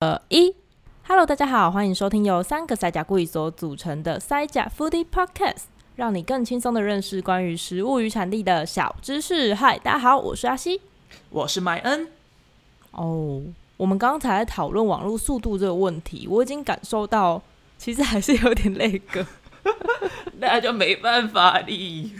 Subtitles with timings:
[0.00, 0.54] 呃一
[1.06, 5.64] ，Hello，大家好，欢迎收听由三个塞甲故意所组成的塞甲 Foodie Podcast，
[5.96, 9.54] 让你更轻松的认识关于食物与产地的小知识。
[9.54, 10.80] 嗨，大家好，我是阿西，
[11.28, 12.06] 我是麦恩。
[12.92, 13.42] 哦，oh,
[13.76, 17.42] 我们刚才在讨论网络速度这个问题，我已经感受到，
[17.76, 19.26] 其实还是有点那个，
[20.40, 22.14] 那就没办法哩。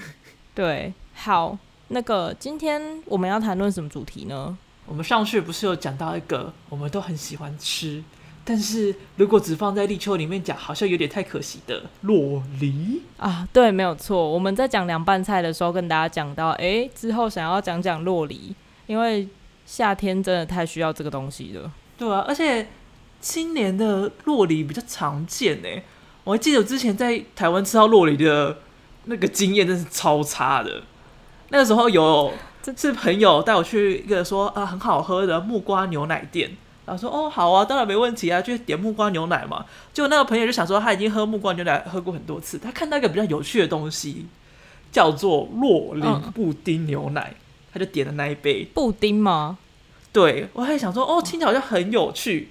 [0.54, 1.56] 对，好，
[1.88, 4.58] 那个今天我们要谈论什么主题呢？
[4.90, 8.02] 我们上去不是有讲到一个我们都很喜欢吃，
[8.44, 13.46] 但是如果只放在立秋里面讲，好像有点太可惜的洛梨啊。
[13.52, 14.28] 对，没有错。
[14.28, 18.52] 我们在讲凉拌菜的时候，跟大家讲到，哎，之后想要讲讲洛梨，
[18.88, 19.28] 因为
[19.64, 21.70] 夏天真的太需要这个东西了。
[21.96, 22.66] 对啊，而且
[23.20, 25.68] 今年的洛梨比较常见呢。
[26.24, 28.58] 我还记得我之前在台湾吃到洛梨的
[29.04, 30.82] 那个经验，真是超差的。
[31.50, 32.32] 那个时候有。
[32.62, 39.64] 这是朋友带我去一个说啊很好喝的木瓜牛奶店，然后说哦好啊，当然没问题啊，就点木瓜牛奶嘛。
[39.94, 44.26] 结果那个朋友就想说他已经喝木瓜牛奶喝过很多次，他看到一个比较有趣的东西，
[44.92, 47.40] 叫做洛林布丁牛奶，嗯、
[47.72, 49.56] 他就点了那一杯布丁吗？
[50.12, 52.50] 对，我还想说哦听起来好像很有趣，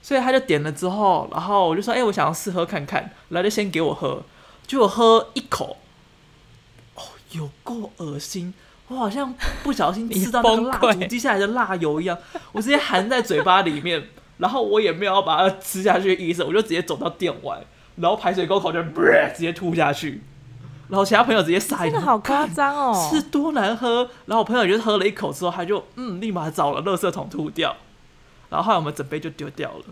[0.00, 4.22] 所以他就点了之后，然后我就说哎我想要试喝看看，然后就先给我喝，
[4.66, 5.76] 结果喝一口，
[6.94, 7.02] 哦
[7.32, 8.54] 有够恶心。
[8.90, 12.18] 我好像不小心吃到那个蜡烛滴下来的蜡油一样，
[12.50, 17.62] 我直接含在嘴巴里面，然后我也没有要把它吃下去的意思，我就直接走到店外，
[17.96, 18.82] 然后排水沟口就
[19.32, 20.20] 直接吐下去，
[20.88, 24.10] 然后其他朋友直接傻眼，真的好夸张哦， 是多难喝。
[24.26, 27.76] 然后我朋友就喝了一口之后，他就嗯，立马找了垃圾桶吐掉，
[28.48, 29.84] 然后后来我们整杯就丢掉了。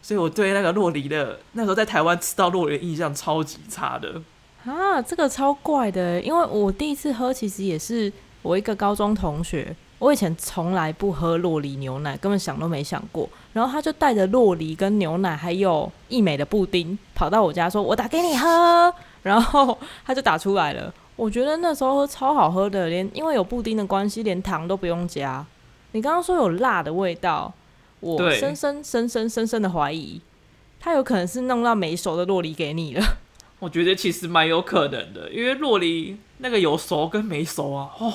[0.00, 4.22] 所以我对那个洛梨的那时候在台湾吃到洛梨的印象超级差的
[4.64, 8.10] 啊，这个超怪的，因为我第一次喝其实也是。
[8.42, 13.28] 我一个高中同学，我以前从来不喝洛梨牛奶，根本想都没想过。
[13.52, 20.92] 然后他就带着洛梨跟牛奶，还有义美的布丁，跑到我家说：“我打给你喝。”然后他就打出来了。
[21.16, 25.44] 我觉得那时候喝超好喝的，连因为有布丁的关系，连糖都不用加。
[25.90, 27.52] 你刚刚说有辣的味道，
[27.98, 30.20] 我深深深深深深的怀疑，
[30.78, 33.04] 他有可能是弄到没熟的洛梨给你了。
[33.58, 38.12] 我觉得其实蛮有可能的，因为洛梨那个有熟跟没熟啊，哦。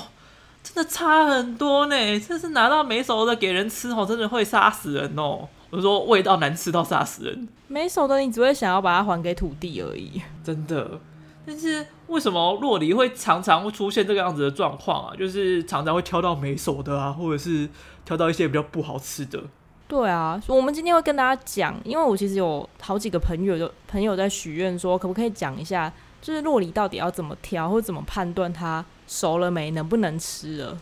[0.63, 5.47] 真的差很多呢，这是拿到没熟的给人吃哦，真的会杀死人哦。
[5.69, 10.21] 我说味道难吃到杀死人，没熟的你只会想要把它还给土地而已。
[10.43, 10.99] 真的，
[11.45, 15.15] 但是为什么洛梨会常常会出现这个样子的状况啊？
[15.17, 17.67] 就是常常会挑到没熟的啊，或者是
[18.05, 19.41] 挑到一些比较不好吃的。
[19.87, 25.91] 对啊，我们今天会跟大家讲，因为我其实有好几个朋友，就朋友在许愿说，可不可以讲一下，
[26.21, 28.85] 就是洛梨到底要怎么挑，或者怎么判断它。
[29.07, 29.71] 熟了没？
[29.71, 30.77] 能不能吃了？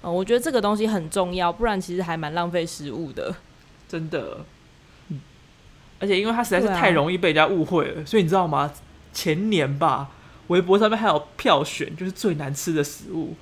[0.00, 3.34] 哦，我觉得这个东西很重要，不然其实还蛮浪费食物的。
[3.88, 4.44] 真的，
[5.08, 5.20] 嗯，
[5.98, 8.72] 而且因为它实在是太容易被人家误会了，啊、所以你知道吗？
[9.12, 10.10] 前年吧，
[10.48, 13.34] 微博上面还有票选，就是最难吃的食物，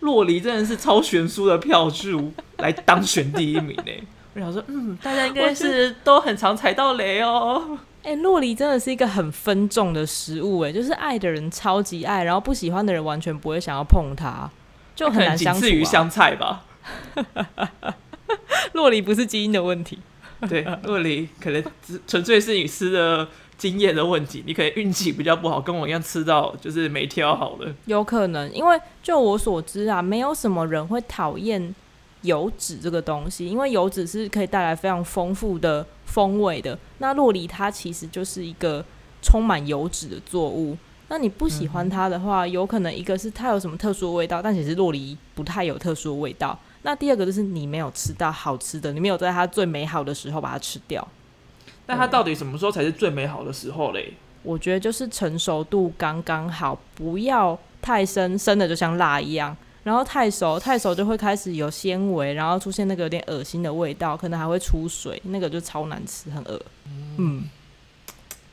[0.00, 3.92] 洛梨真的是超悬殊的票数来当选第一名呢。
[4.34, 7.78] 我想说，嗯，大家应该是都很常踩到雷哦。
[8.04, 14.48] 哎、欸，酪梨真的是一个很分众的食物，哎，就是爱的人超级爱，然后不喜欢的人完全不会想要碰它，
[14.94, 15.60] 就很难相处、啊。
[15.60, 16.64] 仅次于香菜吧。
[18.74, 19.98] 洛梨不是基因的问题，
[20.48, 23.26] 对，洛梨可能只纯粹是你吃的
[23.56, 27.74] 经验的问题，你可能运气比较不好，跟我一样吃到就是没挑好的。
[27.86, 31.74] 有可能，因为就我所知啊，没有什么人会讨厌
[32.24, 35.86] 油脂这个东西，因为油脂是可以带来非常丰富的。
[36.06, 38.84] 风味的那洛梨，它其实就是一个
[39.20, 40.76] 充满油脂的作物。
[41.08, 46.56] 那你不喜欢它的话，嗯、有可能一个是它有什么特殊的味道，但其实洛梨不太有特殊的味道。
[46.82, 51.04] 那第二个就是你没有吃到好吃的，你没有在它最美好的时候把它吃掉。
[51.86, 54.12] 那它到底什么时候才是最美好的时候嘞？
[54.44, 59.56] 我觉得就是成熟度刚刚好，不要太生，生的就像蜡一样。
[59.84, 66.60] 然后太熟，太熟就会开始有纤维，然后出现那个有点恶心的味道，可能还会出水，那个就超难吃，很恶。
[67.18, 67.44] 嗯，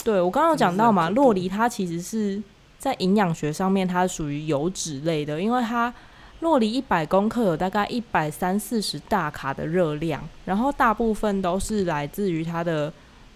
[0.04, 2.44] 对，我刚刚有讲到嘛，洛梨它其实是
[2.78, 5.94] 在营养学上面，它属于油脂类的，因为它
[6.42, 12.92] 洛梨一百公克有大概一百三四十大卡的热量，然后大部分都是来自于它的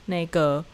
[0.07, 0.65] 那个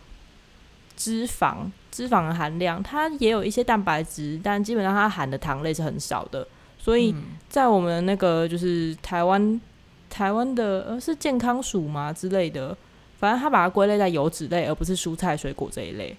[0.97, 6.47] 脂肪，脂肪的含量，它也有一些蛋白质，但基本上它含的糖类是很少的。
[6.83, 7.13] 所以
[7.47, 9.61] 在我们那个就是台湾，
[10.09, 12.75] 台湾的呃是健康署嘛之类的，
[13.19, 16.17] 反正他把它归类在油脂类，而不是蔬菜水果这一类。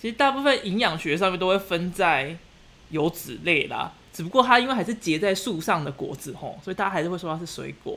[0.00, 2.36] 其实大部分营养学上面都会分在
[2.90, 7.96] 油脂类啦，只不过它因为还是结在树上的果子吼，所以大家还是会说它是水果。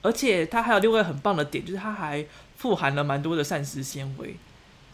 [0.00, 2.24] 而且它还有另外一个很棒的点，就是它还
[2.54, 4.36] 富含了蛮多的膳食纤维，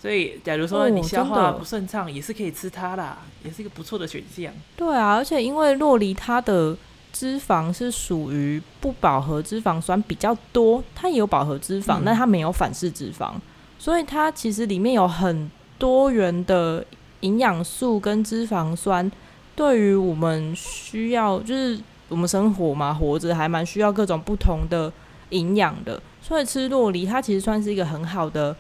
[0.04, 4.52] 所以假如说你消化不顺畅，也是可以吃它啦，也是一个不错的选项。
[4.76, 6.76] 对啊，而且因为洛梨它的
[7.10, 13.32] 脂肪是属于不饱和脂肪酸比较多，它也有饱和脂肪，嗯、但它没有反式脂肪，
[13.78, 16.84] 所以它其实里面有很多元的
[17.20, 19.10] 营养素跟脂肪酸，
[19.56, 21.80] 对于我们需要就是
[22.10, 24.92] 我们生活嘛，活着还蛮需要各种不同的
[25.30, 25.98] 营养的。
[26.20, 28.54] 所以吃洛梨，它其实算是一个很好的，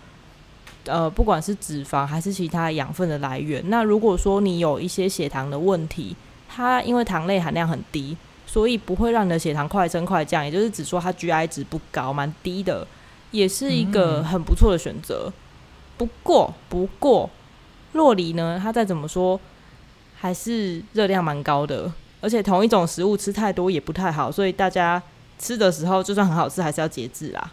[0.84, 3.62] 呃，不管是脂肪还是其他养分的来源。
[3.68, 6.16] 那如果说你有一些血糖的问题，
[6.48, 8.16] 它因为糖类含量很低，
[8.46, 12.86] 所以不会让你的血糖快升快降，也就是只说它 GI 值不高，蛮低的，
[13.30, 15.32] 也是一个很不错的选择。
[15.96, 17.30] 不过，不过
[17.92, 19.40] 洛梨呢，它再怎么说
[20.16, 25.02] 还是热量蛮高的，而且同一种食物吃太多也不太好，所以大家。
[25.36, 27.50] 吃的时候就算很好吃，还是要节制啦。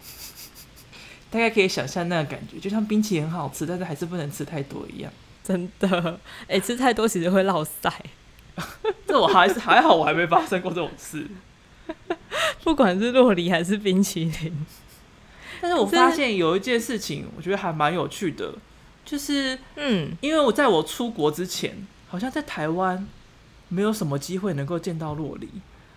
[1.32, 5.12] 大概可以想象那个感觉，就像冰淇淋很好吃，但是还是不能吃太多一样。
[5.44, 7.92] 真的，哎、欸，吃太多其实会落腮。
[9.08, 11.26] 这我还是还好，我还没发生过这种事。
[12.64, 14.66] 不管是洛梨还是冰淇淋，
[15.62, 18.54] 但是我发现有一件事情，我觉得还蛮有趣的，
[19.04, 23.08] 就是嗯，因为我在我出国之前，好像在台湾
[23.70, 25.50] 没有什么机会能够见到洛梨。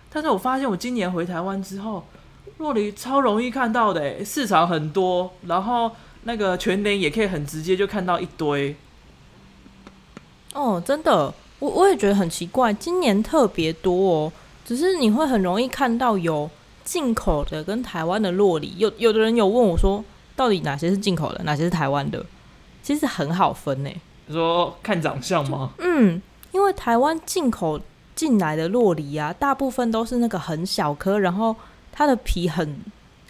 [0.09, 2.07] 但是我发现我今年回台湾之后，
[2.59, 5.91] 酪梨超容易看到的，市场很多，然后
[6.23, 8.75] 那个全年也可以很直接就看到一堆。
[10.53, 14.31] 哦，真的，我我也觉得很奇怪，今年特别多哦。
[14.63, 16.49] 只是你会很容易看到有
[16.83, 20.03] 进口的跟台湾的洛梨，有有的人有问我说，
[20.35, 22.25] 到底哪些是进口的，哪些是台湾的？
[22.81, 23.89] 其实很好分呢。
[24.27, 25.71] 你说看长相吗？
[25.79, 26.21] 嗯，
[26.51, 27.81] 因为台湾进口。
[28.15, 31.53] 进来的洛梨啊，大部分都是那个很小颗，然后
[31.97, 32.77] 它的皮很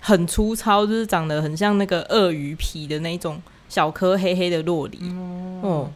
[0.02, 3.40] 很粗糙，就是长得很像那个鳄鱼皮的那种
[3.70, 4.98] 小颗黑黑的洛梨。
[5.02, 5.92] 嗯，哦，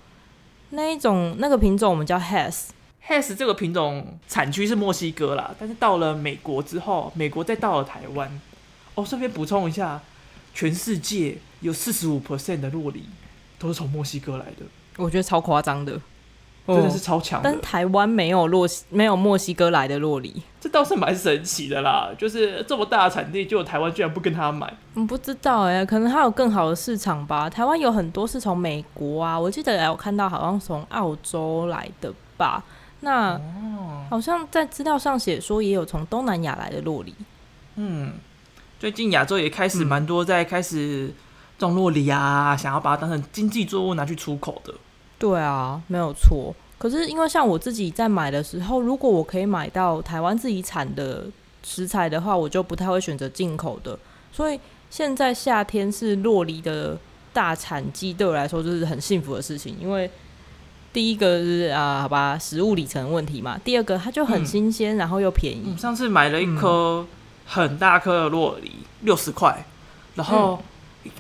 [0.70, 2.70] 那一种那个品种我们叫 Hass。
[3.08, 8.40] Hass 这个品种产区是墨西哥啦，但是到了美国之后，美国再到了台湾。
[8.94, 10.00] 哦，顺便补充一下，
[10.54, 13.04] 全世界有四十五 percent 的洛梨
[13.58, 14.66] 都是从墨西哥来的。
[14.98, 16.00] 我觉得超夸张的。
[16.76, 22.10] 真的是超强，但台湾没有洛西，没有墨西哥来的洛梨，这倒是蛮神奇的啦。
[22.18, 24.72] 就是这么大的产地，就台湾居然不跟他买。
[24.96, 27.50] 嗯，不知道哎、欸，可能还有更好的市场吧。
[27.50, 32.64] 台湾有很多是从美国啊，我记得有看到好像从澳洲来的吧。
[33.02, 37.16] 那、哦、好像在资料上写说也有从东南亚来的洛梨。
[37.76, 38.14] 嗯，
[38.78, 41.14] 最近亚洲也开始蛮多在开始
[41.58, 44.74] 种洛梨啊，想要把它当成经济作物拿去出口的。
[45.20, 46.56] 对啊，没有错。
[46.78, 51.26] 可是因为像我自己在买的时候，如果我可以买到台湾自己产的
[51.62, 54.00] 食材的话，我就不太会选择进口的。
[54.32, 54.58] 所以
[54.90, 56.98] 现在夏天是洛梨的
[57.34, 59.76] 大产季，对我来说就是很幸福的事情。
[59.78, 60.10] 因为
[60.94, 63.60] 第一个是啊，好吧，食物里程问题嘛。
[63.62, 65.76] 第二个它就很新鲜，嗯、然后又便宜。
[65.78, 67.06] 上次买了一颗
[67.46, 69.66] 很大颗的洛梨，六十块，
[70.16, 70.64] 然后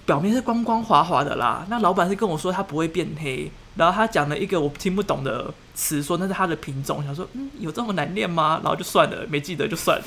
[0.06, 1.66] 表面是光光滑滑的啦。
[1.69, 3.52] 那老板是跟我说它不会变黑。
[3.80, 6.98] 然后他讲了一个我听不懂的词，说那是它的品种。
[6.98, 8.60] 我想说，嗯，有这么难念吗？
[8.62, 10.04] 然后就算了，没记得就算了。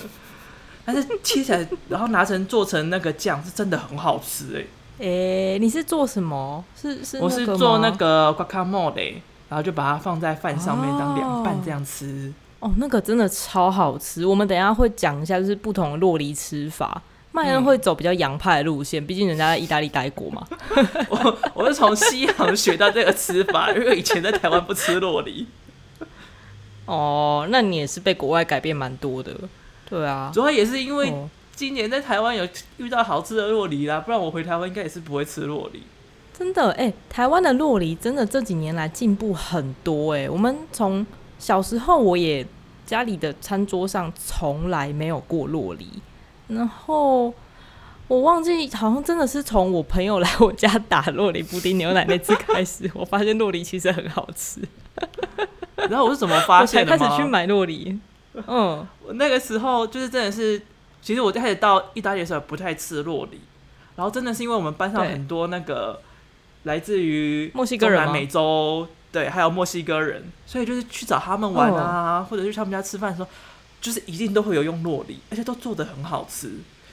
[0.84, 4.58] 但是切起来，然后拿成做成那个酱，是真的很好吃哎、
[4.98, 5.54] 欸。
[5.54, 6.62] 诶，你是做什么？
[6.78, 9.14] 是是，我是做那个 guacamole，
[9.48, 12.30] 然后就把它放在饭上面当凉拌这样吃。
[12.60, 14.26] 哦，那个真的超好吃。
[14.26, 17.00] 我们等一下会讲一下，就是不同的洛梨吃法。
[17.32, 20.46] 麦恩会走比较洋派的路线，毕竟人家在意大利待过嘛。
[21.08, 25.46] 我我是从西洋学到这个吃法，因为以前在台湾不吃洛梨。
[26.84, 29.34] 哦，那你也是被国外改变蛮多的。
[29.88, 31.12] 对啊，主要也是因为
[31.54, 32.46] 今年在台湾有
[32.76, 35.82] 遇到好吃的洛梨啦，不然我回台湾应该也是不会吃洛梨。
[36.36, 40.28] 真的，哎、欸，台湾的洛梨真的这几年来进步很多哎、欸。
[40.28, 41.06] 我们从
[41.38, 42.46] 小时候，我也
[42.84, 45.88] 家里的餐桌上从来没有过洛梨。
[46.54, 47.32] 然后
[48.08, 54.60] 我忘记，好像真的是从我朋友来我家打洛梨布丁牛奶那次开始， 我发现洛梨其实很好吃。
[55.76, 56.96] 然后我是怎么发现的？
[56.96, 57.98] 开始去买洛梨。
[58.34, 60.60] 嗯，我那个时候就是真的是，
[61.00, 63.40] 其实我开始到意大利的时候不太吃洛梨，
[63.96, 66.00] 然后真的是因为我们班上很多那个
[66.64, 73.28] 来自于墨西哥人、南美洲，对，还有墨西哥人，所以就是去找他们玩啊，哦、或者去他们家吃饭的时候。
[73.82, 76.50] 就是一定都会有用洛梨，而且都做的很好吃。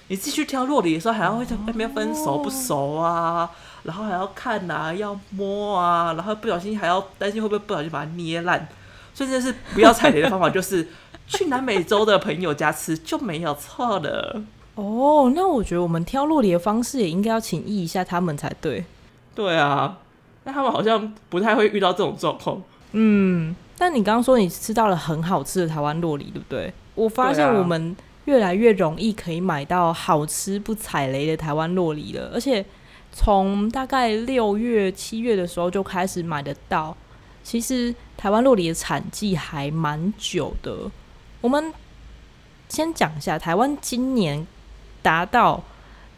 [0.08, 3.50] 你继续挑洛梨的时候，还要会在那边分熟不熟啊，
[3.84, 8.68] 然后还要看啊，要摸啊，然后不小心还要担心会不会不小心把它捏烂。
[9.14, 10.88] 所以这是不要踩雷的方法，就是
[11.28, 14.42] 去南美洲的朋友家吃就没有错的。
[14.76, 18.86] 哦，那我觉得我们挑洛梨的方式也应该要请益一下他们才对。
[19.36, 19.98] 对啊，
[20.46, 22.62] 那他们好像不太会遇到这种状况。
[22.94, 26.72] 嗯，但你刚刚说你吃到了很好吃的台湾洛梨，对不对？
[26.94, 27.96] 我发现我们
[28.26, 32.64] 越来越容易可以买到好吃不踩雷的台湾洛梨了，而且
[33.12, 36.96] 从大概六月、七月的时候就开始买得到。
[37.44, 40.92] 其实台湾洛梨的产季还蛮久的。
[41.42, 41.74] 我们
[42.68, 44.46] 先讲一下，台湾今年。
[45.02, 45.64] 达到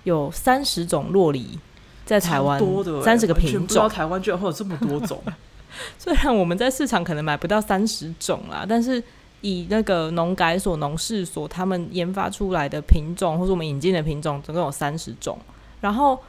[0.06, 1.60] 有三十种洛梨
[2.04, 2.60] 在台湾，
[3.04, 3.62] 三十个品种。
[3.62, 5.22] 不知道台湾居然会有这么多种。
[5.98, 9.02] 虽然我们在市场可能买不到三十种啦，但是
[9.42, 15.38] 以那个农改所、农事所他们研发出来的品种，或是我们引进的品种，总共有三十种。
[15.80, 16.20] 然后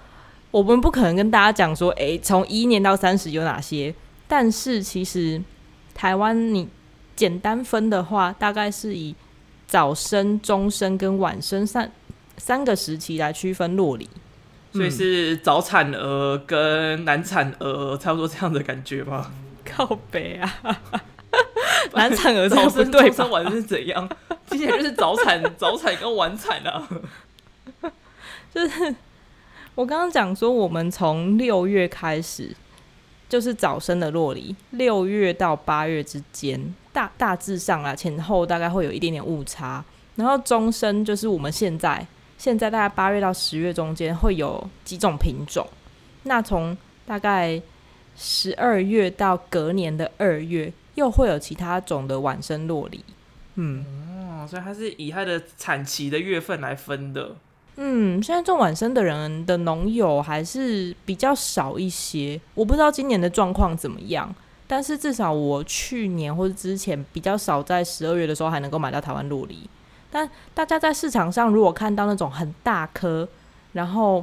[0.51, 3.95] 我们不可能跟大家讲说，哎、欸，从一年到三十有哪些？
[4.29, 5.43] 但是其实
[5.95, 6.69] 台湾你
[7.15, 9.15] 简单分的话，大概是以
[9.67, 11.91] 早生、中生跟晚生三。
[12.39, 14.09] 三个时期来区分洛梨，
[14.73, 19.31] 所以是早产儿跟难产儿差不多这样的感觉吗？
[19.65, 20.51] 靠北啊，
[21.93, 24.09] 难产儿早生、对生、晚生是怎样？
[24.49, 26.89] 听起来就是早产、 早产跟晚产啊。
[28.55, 28.95] 就是
[29.75, 32.51] 我刚刚讲说，我们从六月开始
[33.29, 39.85] 就是早生的洛梨，六月到八月之间，大大致上啊前后大概会有一点点误差，
[40.17, 42.07] 然后中生就是我们现在。
[42.43, 45.65] 现在大概八月到十月中间会有几种品种，
[46.25, 47.63] 那从大概
[48.17, 53.05] 十二月到隔年的二月，又会有其他种的晚生酪梨。
[53.55, 53.87] 嗯，
[54.19, 57.37] 哦，所以它是以它的产期的月份来分的。
[57.77, 64.35] 嗯，现在种晚生的人的农友还是比较少一些，我不知道今年的状况怎么样，
[64.67, 69.61] 但是至少我去年或者之前比较少在十二月的时候还能够买到台湾洛梨。
[70.13, 73.27] 但大家在市场上如果看到那种很大颗，
[73.73, 74.23] 然后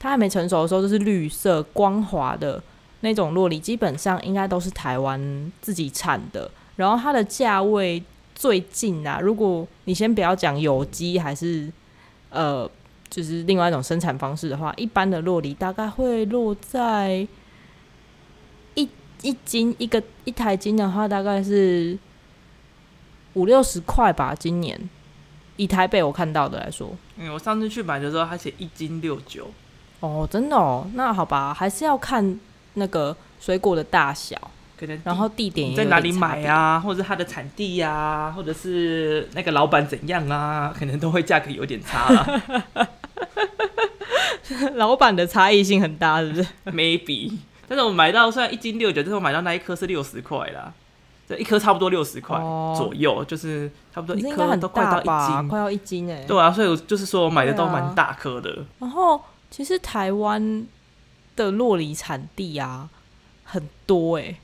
[0.00, 2.60] 它还没成熟的时候就是绿色光滑的
[3.00, 6.50] 那种酪梨，基本上应该都是台湾自己产的。
[6.74, 8.02] 然后它的价位
[8.34, 11.70] 最近啊，如果你先不要讲有机还是
[12.30, 12.68] 呃，
[13.08, 17.24] 就是另外一种生产方式的话，一般的酪梨大概会落在
[18.74, 18.88] 一
[19.20, 21.96] 一斤一个一台斤的话，大概是
[23.34, 24.80] 五六十块吧，今年。
[25.56, 29.50] 以台北我看到的来说，嗯，我上次去买的时候，它写一斤六九。
[30.00, 32.40] 哦，真的哦，那好吧，还是要看
[32.74, 34.36] 那个水果的大小，
[34.76, 42.42] 可能然后地点在哪里买啊，或者是它的产地呀、啊，或者是那个老板怎样啊，可能都会价格有点差啦。
[44.74, 46.46] 老板的差异性很大，是不是？
[46.66, 47.32] Maybe，
[47.68, 50.72] 但是我买到虽然一斤六九，但是我买到那一颗是六十块啦。
[51.38, 52.36] 一颗差不多六十块
[52.76, 56.24] 左右，哦，就是差不多一颗都快到一斤，快要一斤哎。
[56.24, 58.64] 对啊，所以我就是说我买的都蛮大颗的，啊。
[58.80, 59.20] 然后
[59.50, 60.66] 其实台湾
[61.36, 62.88] 的洛梨产地啊
[63.44, 64.34] 很多哎，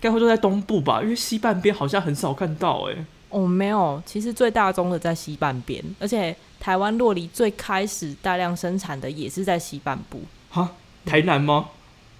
[0.00, 1.02] 该会都在东部吧？
[1.02, 3.04] 因为西半边好像很少看到哎。
[3.28, 10.22] 哦，没有，其实最大宗的在西半边，而且台湾洛梨最开始大量生产的也是在西半部。
[10.50, 10.70] 哈，
[11.04, 11.66] 台南吗？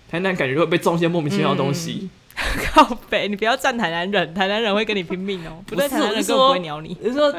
[0.08, 2.00] 台南感觉会被种一些莫名其妙的东西。
[2.02, 2.10] 嗯
[2.72, 5.62] 靠北，你不要站台南人，台南人会跟你拼命哦。
[5.66, 6.96] 不对，台南人根本不会鸟你。
[7.00, 7.34] 你说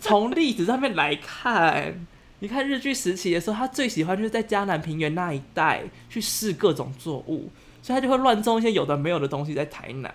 [0.00, 2.06] 从历史上面来看，
[2.40, 7.50] 你看日据时期的时候，他最喜欢就是在嘉南平原那一带去试各种作物，
[7.82, 10.14] 所以他就会乱种一些有的没有的东西在台南。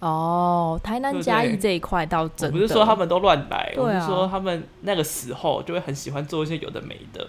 [0.00, 2.52] 哦，台南嘉义这一块倒真的。
[2.52, 7.26] 不是说他们都乱来，我是说他们那个时候就会很喜欢做一些有的没的。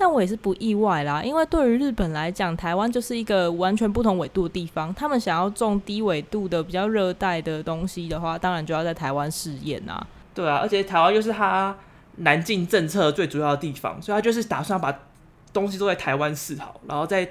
[0.00, 4.92] 但我也是不意外啦，因为对于日本来讲，台湾就是一个完全不同纬度的地方。
[4.94, 10.06] 他们想要种低纬度的、比较热带的东西的话，当然就要在台湾试验啊。
[10.34, 11.76] 对啊，而且台湾又是他
[12.16, 14.98] 南进政策最主要的地方，所以他就是打算把
[15.52, 17.30] 东西都在台湾试好，然后再。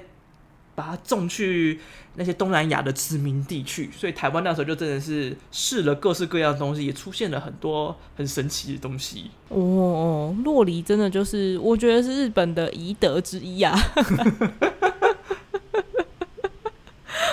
[0.80, 1.78] 把它种去
[2.14, 9.30] 那些东南亚的殖民地去，所以台湾那时候就真的是试了各式各样的东西，也出现了很多很神奇的东西。
[9.48, 13.78] 哦哦，酪梨真的就是我觉得是日本的遗德之一啊。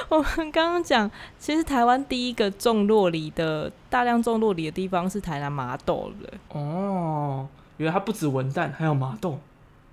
[0.09, 6.33] 我们刚刚讲，其实台湾第一个种洛梨的大量种洛梨的地方是台南麻豆的。
[6.49, 9.39] 哦，原来它不止文旦，还有麻豆。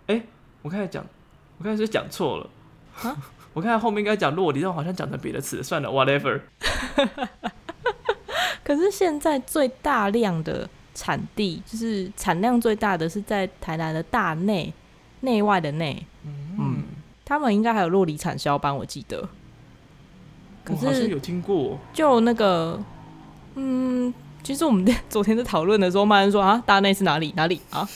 [0.07, 0.27] 哎、欸，
[0.63, 1.05] 我刚才讲，
[1.59, 2.51] 我刚才是讲错了
[3.03, 3.17] 啊。
[3.55, 6.41] 我看后面应该讲洛梨，但我好像讲成别的词，算了，whatever。
[8.65, 14.73] 可是现在最大量的产地，就是产量最大的是在台南的大内，
[15.21, 16.05] 内外的内。
[16.25, 16.83] 嗯，嗯，
[17.25, 19.29] 他们应该还有洛梨产销班，我记得。
[20.65, 21.79] 可是有听过。
[21.93, 22.83] 就那个，
[23.55, 27.33] 嗯，其实我们 昨天在讨论的时候，骂人说啊，大内是哪里？
[27.37, 27.89] 哪里啊？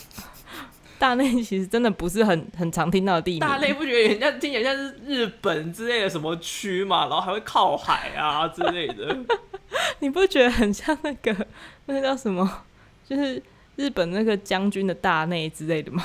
[0.99, 3.39] 大内其实真的不是很很常听到的地名。
[3.39, 9.17] 大内不觉得人家听起来像是日本之类的什么区嘛，然后还会靠海啊之类的。
[9.99, 11.47] 你不觉得很像那个
[11.85, 12.63] 那个叫什么？
[13.07, 13.41] 就是
[13.77, 16.03] 日本那个将军的大内之类的吗？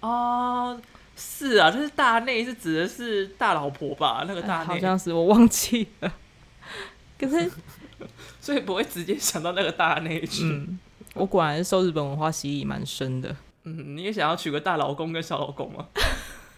[0.00, 0.80] 哦，
[1.16, 4.24] 是啊，就是大内是指的是大老婆吧？
[4.26, 6.12] 那个大好像是我忘记了。
[7.18, 7.50] 可是，
[8.40, 10.42] 所以不会直接想到那个大内去。
[10.44, 10.78] 嗯，
[11.14, 13.34] 我果然是受日本文化洗礼蛮深的。
[13.66, 15.88] 嗯，你也想要娶个大老公跟小老公吗？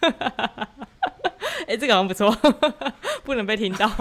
[0.01, 2.31] 哎、欸，这个好像不错，
[3.23, 3.89] 不能被听到。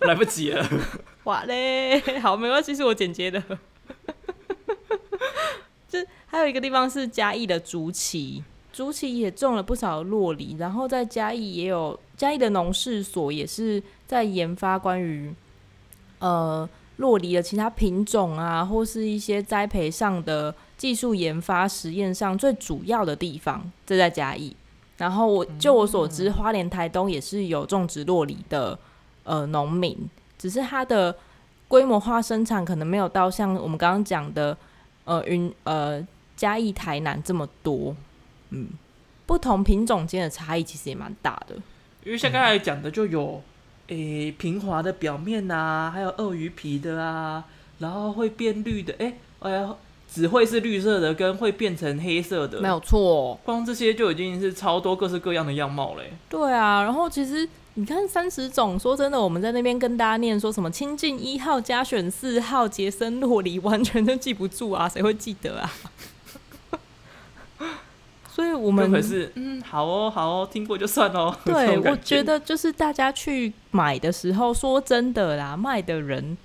[0.00, 0.66] 来不及了。
[1.24, 3.42] 哇嘞，好，没关系，是我剪接的。
[5.88, 15.32] 这还有一个地方是嘉义的竹崎，竹崎也种了不少洛梨，然后在嘉义也有嘉义的农事所，也是在研发关于
[16.18, 16.68] 呃
[16.98, 24.56] 酪梨的其他品种啊，或是一些栽培上的技术研发实验上最主要的地方，这在嘉义。
[24.98, 28.78] 然后我就我所知，花莲、台东也是有种植洛梨的。
[29.24, 29.96] 呃，农民
[30.36, 31.16] 只是它的
[31.68, 34.58] 规模化生产可能没有到像我们刚刚讲的，
[35.04, 37.94] 呃，云呃嘉义台南这么多，
[38.50, 38.70] 嗯，
[39.24, 41.54] 不同品种间的差异其实也蛮大的。
[42.04, 43.40] 因为像刚才讲的，就有
[43.92, 47.44] 诶、欸、平滑的表面啊，还有鳄鱼皮的啊，
[47.78, 49.74] 然后会变绿的，哎、欸，哎呀，
[50.12, 56.12] 只会是绿色的，跟会变成黑色的，没有错，光这些就已经是超多各式各样的样貌嘞。
[56.28, 57.48] 对啊，然后其实。
[57.74, 65.72] 你看三十种，说真的，我们在那边跟大家念说什么清境一号、加选四号、杰森洛里，完全都记不住啊，谁会记得啊？
[68.32, 71.36] 所以我们可是嗯，好哦，好哦，听过就算哦。
[71.44, 76.38] 对，我觉得就是大家去买的时候，说真的啦，卖的人，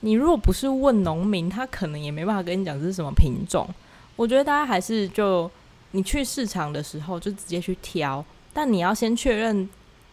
[0.00, 3.68] 你如果不是问农民，他可能也没办法跟你讲这是什么品种。
[4.16, 5.50] 我觉得大家还是就
[5.90, 8.24] 你去市场的时候就直接去挑，
[8.54, 9.68] 但你要先确认。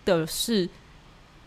[0.08, 0.70] 的是，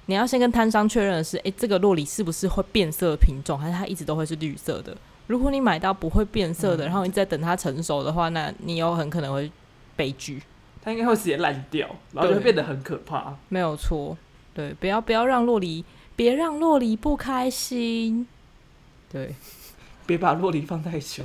[0.04, 4.94] 你要先跟摊商确认的是，诶、欸，这个洛里是不是会变色品种，还是它一直都会是绿色的？
[5.30, 9.48] 如果你买到不会变色的，嗯、然后你再等它成熟的话，那你有很可能会
[9.94, 10.42] 悲剧，
[10.82, 13.32] 它应该会直接烂掉，然后就会变得很可怕。
[13.48, 14.18] 没有错，
[14.52, 15.84] 对，不要不要让洛梨，
[16.16, 18.26] 别让洛梨不开心，
[19.08, 19.36] 对，
[20.04, 21.24] 别把洛梨放太久。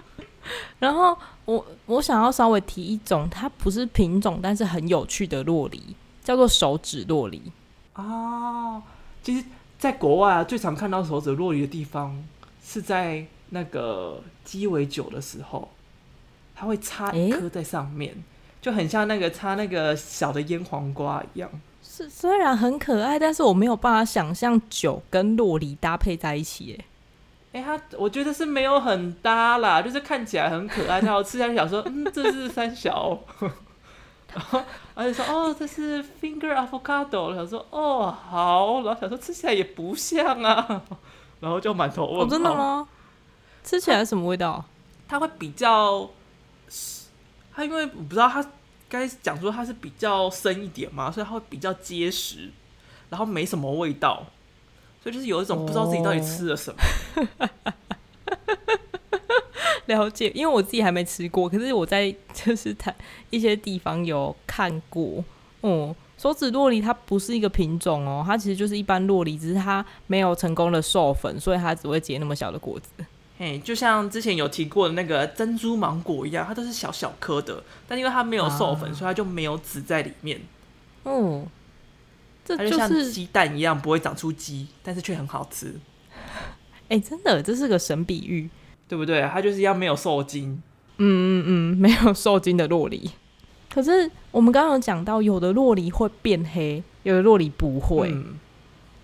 [0.78, 5.94] 然后我我想要稍微提一种，它不是品种，但是很有趣的洛梨。
[6.24, 7.40] 叫做手指洛梨
[7.92, 8.82] 啊，
[9.22, 9.44] 其实，
[9.78, 12.20] 在国外啊，最常看到手指洛梨的地方
[12.68, 15.70] 是在那个鸡尾酒的时候，
[16.56, 18.18] 它会插一颗在上面，欸、
[18.60, 21.48] 就很像那个插那个小的腌黄瓜一样。
[21.80, 26.76] 是虽然很可爱，但是我没有办法想象酒跟洛梨搭配在一起。
[27.52, 33.16] 哎，哎，它我觉得是没有很搭啦，就是看起来很可爱，然后吃下去想说，嗯，这是三小。
[34.34, 34.60] 然后，
[34.94, 37.30] 而且说哦，这是 finger avocado。
[37.30, 38.82] 然后说哦，好。
[38.82, 40.82] 然后想说吃起来也不像啊。
[41.40, 42.24] 然后就满头问号。
[42.24, 42.88] 哦，真的吗？
[43.64, 44.64] 吃起来什么味道？
[45.08, 46.08] 它会比较，
[47.54, 48.44] 它因为我不知道它
[48.88, 52.50] 该讲说它是比较深一点嘛，所以它会比较结实，
[53.10, 54.24] 然后没什么味道，
[55.02, 56.78] 所以就是有一种不知道自己到底吃了什么。
[57.38, 57.48] 哦
[59.86, 62.92] 了解，因为我自己还没吃过，可是我在就是台
[63.30, 65.24] 一些地方有看过。
[65.60, 65.96] 哦、嗯，
[66.26, 73.04] 手指洛梨它不是一个品种哦，它其实就是一般洛梨，只是它没有成功的授粉，所以它只会结那么小的果子。
[73.38, 80.40] 嘿，就像之前有提过的那个珍珠芒果一样，它都是小小颗的，但因为它没有授粉，啊、所以它就没有籽在里面。
[81.04, 81.46] 哦，
[82.44, 85.78] 这就是、它就像鸡蛋一样，不会长出鸡，但是却很好吃。
[86.88, 88.50] 哎、欸，真的，这是个神比喻。
[88.88, 89.22] 对不对？
[89.32, 90.62] 它就是要没有受精，
[90.98, 93.10] 嗯嗯嗯，没有受精的洛梨。
[93.76, 98.10] 可是我们刚刚有讲到，有的洛梨会变黑，有的洛梨不会。
[98.10, 98.38] 嗯、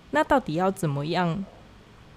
[0.09, 1.45] 那到底要怎么样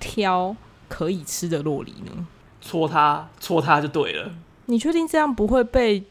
[0.00, 0.56] 挑
[0.88, 2.26] 可以吃的洛梨呢？
[2.62, 4.32] 戳它，戳它就对了。
[4.64, 6.02] 你确定这样不会被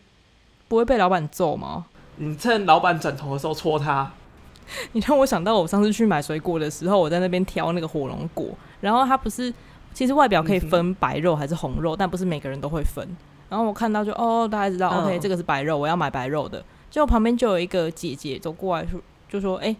[0.67, 1.87] 不会被老板揍吗？
[2.17, 4.11] 你趁老板转头的时候戳它。
[4.93, 9.51] 你让我想到我上次去买水果的时候，我在那边挑那个火龙果，然后它不是。
[9.95, 13.07] 其实外表可以分白肉还是红肉，嗯、但不是每个人都会分。
[13.49, 16.63] 然后我看到就哦，大家知道、嗯、，OK，这个是白肉，我要买白肉的。
[16.89, 19.77] 结果旁边就有一个姐姐走过来说，就说：“哎、欸，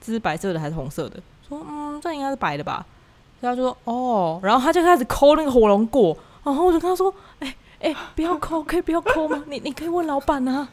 [0.00, 2.84] 这是白色的还是红色的？”说：“嗯，这应该是白的吧。”
[3.40, 6.16] 所以他就说：“哦。”然后他就开始抠那个火龙果。
[6.44, 7.46] 然后我就跟他说：“哎、
[7.80, 9.42] 欸、哎、欸，不要抠，可以不要抠吗？
[9.46, 10.68] 你你可以问老板啊。”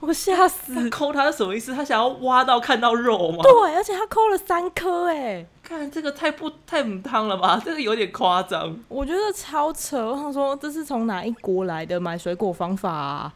[0.00, 0.88] 我吓死！
[0.88, 1.74] 抠他是什么意思？
[1.74, 3.42] 他想要挖到看到肉吗？
[3.42, 5.44] 对，而且他抠了三颗，哎。
[5.70, 7.62] 看这个太不太母汤了吧？
[7.64, 8.76] 这个有点夸张。
[8.88, 10.04] 我觉得超扯。
[10.10, 13.32] 我想说，这是从哪一国来的买水果方法啊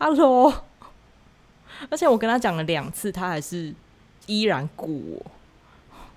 [0.00, 0.52] ？Hello，
[1.88, 3.72] 而且我跟他讲了两次，他还是
[4.26, 5.26] 依然顾我。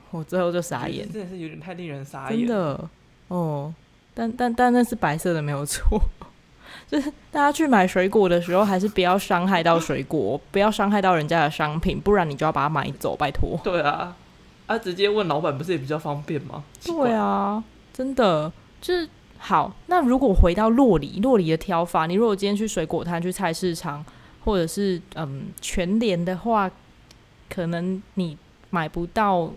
[0.09, 2.39] 我最后就傻眼，真的是有点太令人傻眼。
[2.39, 2.89] 真的
[3.27, 3.71] 哦，
[4.15, 6.01] 但但但那是白色的，没有错。
[6.89, 13.59] 就是大家去买水果的时候，还是不要伤害到水果，不要伤害到人家的商品，不然你就要把它买走，拜托。
[13.63, 14.15] 对啊，
[14.69, 16.63] 啊，直接问老板不是也比较方便吗？
[16.85, 19.73] 对啊，真的就是好。
[19.87, 24.05] 那如果回到洛梨，洛梨的挑法，你如果今天去水果摊、去菜市场，
[24.45, 26.69] 或者是嗯全联的话，
[27.49, 28.37] 可能你
[28.69, 29.51] 买不到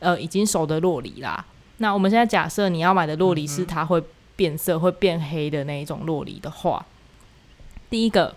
[0.00, 1.46] 呃已经熟的洛梨啦。
[1.78, 4.02] 那我们现在假设你要买的洛梨是它会。
[4.36, 6.84] 变色会变黑的那一种洛梨的话，
[7.88, 8.36] 第一个，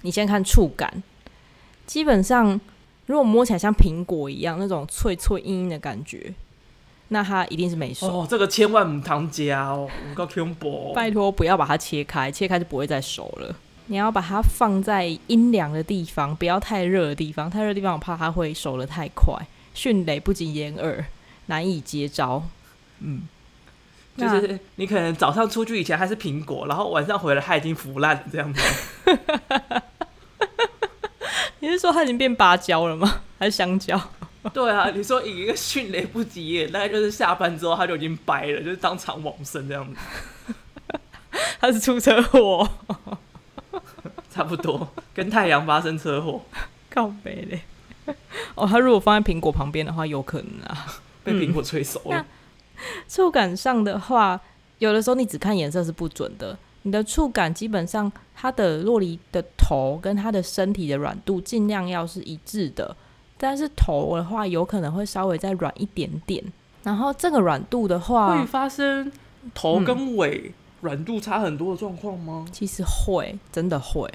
[0.00, 1.02] 你先看触感，
[1.84, 2.58] 基本上
[3.06, 6.34] 如果摸起来像苹果一样那种脆脆硬硬的感觉，
[7.08, 8.06] 那它一定是没熟。
[8.06, 10.92] 哦，这个千万不糖加哦，我够恐怖。
[10.92, 13.54] 拜托不要把它切开，切开就不会再熟了。
[13.86, 19.34] 你要把它放在阴凉的地方，不要太热的地方，太热的地方我怕它会熟的太快，
[19.72, 21.04] 迅雷不及掩耳，
[21.46, 22.42] 难以接招。
[22.98, 23.28] 嗯。
[24.16, 28.62] 就是你可能早上出去以前还是苹果，然后晚上回来它已经腐烂了这样子。
[31.66, 33.22] 你是说它已经变芭蕉了吗？
[33.40, 34.00] 还是香蕉？
[34.54, 40.00] 对啊，你说以一个迅雷不及掩耳，大概就是下班之后它就已经掰了，就是当场往生这样子。
[41.58, 42.68] 它是出车祸，
[44.30, 46.40] 差不多跟太阳发生车祸，
[46.88, 47.62] 靠北嘞。
[48.54, 50.86] 哦，它如果放在苹果旁边的话，有可能啊，
[51.24, 52.18] 被苹果催熟了。
[52.18, 52.24] 嗯
[53.08, 54.38] 触感上的话，
[54.78, 56.56] 有的时候你只看颜色是不准的。
[56.86, 62.96] 你的触感基本上，它的洛梨的头跟它的身体的软度尽量要是一致的。
[63.36, 66.40] 但是头的话，有可能会稍微再软一点点。
[66.84, 69.10] 然后这个软度的话，会发生
[69.52, 72.44] 头跟尾软度差很多的状况吗？
[72.46, 74.08] 嗯，其实会，真的会。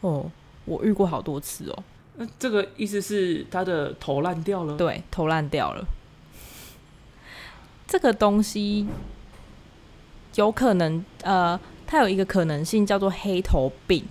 [0.00, 0.30] 哦，
[0.64, 1.84] 我遇过好多次哦。
[2.16, 4.78] 那这个意思是它的头烂掉了？
[4.78, 5.84] 对，头烂掉了。
[7.86, 8.86] 这个东西
[10.36, 11.58] 有可能，呃，
[11.90, 14.04] 它有一个可能性叫做黑头病，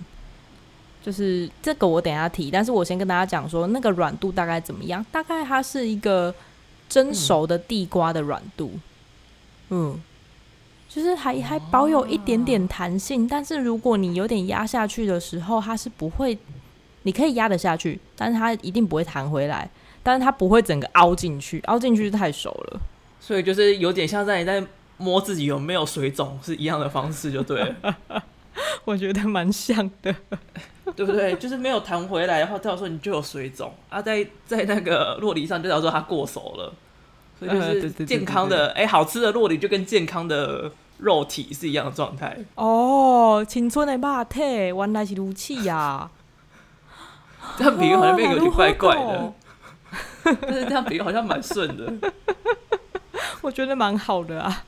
[1.00, 6.34] 就是这个我等下提，但是我先跟大家讲说那个软度大概怎么样，大概它是一个
[6.88, 8.72] 蒸熟的地瓜的软度，
[9.68, 10.02] 嗯，嗯，
[10.88, 16.36] 就是还还保有一点点弹性，但是如果你有点压下去的时候，它是不会，
[17.04, 19.70] 你可以压得下去，但是它一定不会弹回来，
[20.02, 22.80] 但是它不会整个凹进去，凹进去是太熟了。
[23.20, 24.64] 所以就是有点像在你在
[24.98, 27.96] 摸自己有没有水肿是一样的方式，就对了。
[28.84, 30.14] 我觉得蛮像的，
[30.96, 31.34] 对不对？
[31.36, 36.72] 就是没有弹回来的话，代表说你就有水肿啊，在在那个洛梨上就代表说它过熟了，
[37.38, 42.36] 所以就是健康的哎，好吃的洛梨就跟健康的肉体是一样的状态。
[42.56, 46.10] 哦，青春的肉体原来是如此呀！
[47.56, 49.32] 这样比喻好像变有点怪怪的，
[50.24, 52.10] 但是 这样比喻好像蛮顺的。
[53.40, 54.64] 我觉得蛮好的啊，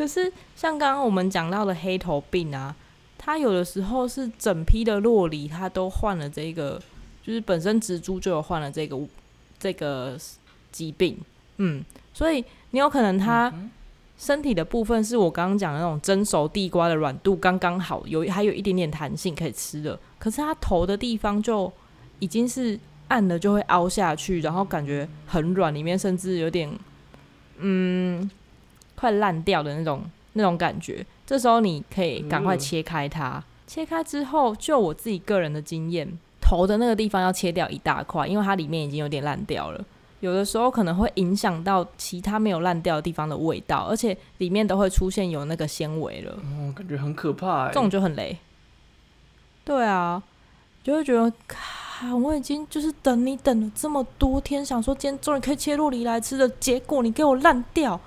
[0.00, 2.74] 可是像刚刚我们讲到的黑头病啊，
[3.18, 6.80] 它有的时候是整批的洛梨，它都患了这个，
[7.22, 8.98] 就是本身植株就有患了这个
[9.58, 10.16] 这个
[10.72, 11.18] 疾病，
[11.58, 11.84] 嗯，
[12.14, 13.52] 所以你有可能它
[14.16, 21.70] 身体的部分是我刚刚讲的那种蒸熟地瓜的软度刚刚好，有还有一点点弹性可以吃的，可是它头的地方就
[22.20, 26.72] 已经是按了就会凹下去，然后感觉很软，里面甚至有点。
[27.62, 28.30] 嗯，
[29.00, 30.02] 快烂掉的那种
[30.34, 33.38] 那种感觉，这时候你可以赶快切开它。
[33.38, 36.06] 嗯、切开之后，就我自己个人的经验，
[36.40, 39.84] 头的那个地方要切掉一大块，因为它里面已经有点烂掉了。
[40.20, 46.32] 有的时候可能会影响到其他没有烂掉的地方的味道，而且里面都会出现有那个纤维了。
[46.32, 47.68] 哦，感觉很可怕。
[47.68, 48.36] 这种就很雷。
[49.64, 50.22] 对啊，
[50.84, 51.32] 就会觉得。
[52.02, 52.16] 啊！
[52.16, 58.00] 我已经就是等你等了这么多天，想说今天终于可以切洛梨来吃的，结果你给我烂掉。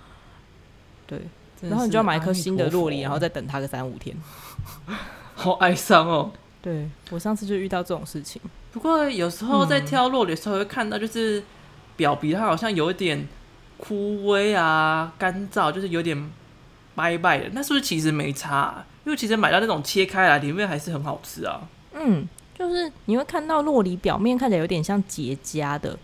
[1.60, 4.16] 对，然后你就要买一颗新的洛梨，然后再等它个三五天。
[5.36, 6.32] 好哀伤哦。
[6.62, 8.42] 对，我上次就遇到这种事情。
[8.72, 11.44] 不过有时候在挑洛梨的时候会看到，就是
[11.96, 13.28] 表皮它好像有一点
[13.78, 16.32] 枯萎啊、干燥，就是有点
[16.96, 17.50] 掰掰的。
[17.54, 18.86] 那是不是其实没差啊？
[19.06, 21.62] 因为其实买到那种切开来里面还是很好吃啊。
[21.94, 22.28] 嗯。
[22.56, 25.98] 就是你会看到洛梨表面看起来有点像结痂的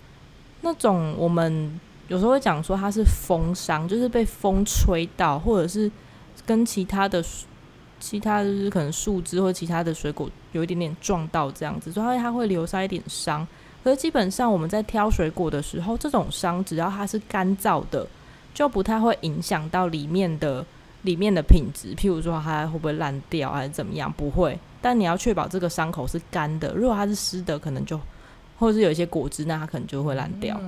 [0.61, 5.89] 那种，我们有时候会讲说它是风伤，就是被风吹到，或者是
[6.45, 7.23] 跟其他的
[7.99, 13.47] 其他就是可能树枝或其他的水果有一点点撞到这样子，所以它会留下一点伤。
[13.83, 18.05] 可是基本上我们在挑水果的时候，这种伤只要它是干燥的，
[18.53, 20.65] 就不太会影响到里面的
[21.03, 21.93] 里面的品质。
[21.95, 24.57] 譬如说它会不会烂掉还是怎么样，不会。
[24.81, 27.99] 但你要确保这个伤口是干的，如果它是湿的，可能就
[28.57, 30.59] 或者是有一些果汁，那它可能就会烂掉。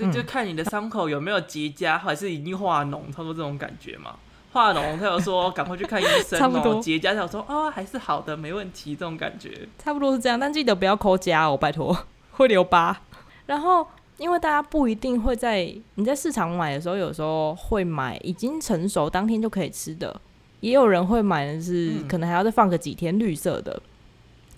[0.00, 4.14] 所以就看你的伤口有没有结痂，还是已经化脓，差不多这种感觉嘛。
[4.50, 6.40] 化脓，他有说赶快去看医生哦。
[6.40, 10.40] 差不多结痂，他有说哦还是好的，没问题，这种感觉差不多是这样。
[10.40, 11.96] 但记得不要抠痂哦，拜托
[12.32, 13.02] 会留疤。
[13.44, 13.86] 然后，
[14.16, 20.20] 因为大家不一定会在你在市场买的时候，有时候会买已经成熟当天就可以吃的，
[20.60, 23.72] 也有人会买的是可能还要再放个几天绿色的。
[23.72, 23.82] 嗯、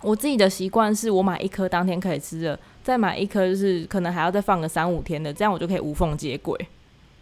[0.03, 6.59] 我自己的习惯是我买一颗当天可以吃的，再买一颗就是可能还要再放个三五天的，这样我就可以无缝接轨。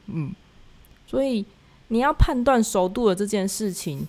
[0.06, 0.34] 嗯，
[1.06, 1.44] 所以。
[1.92, 4.06] 你要判断熟度的这件事情，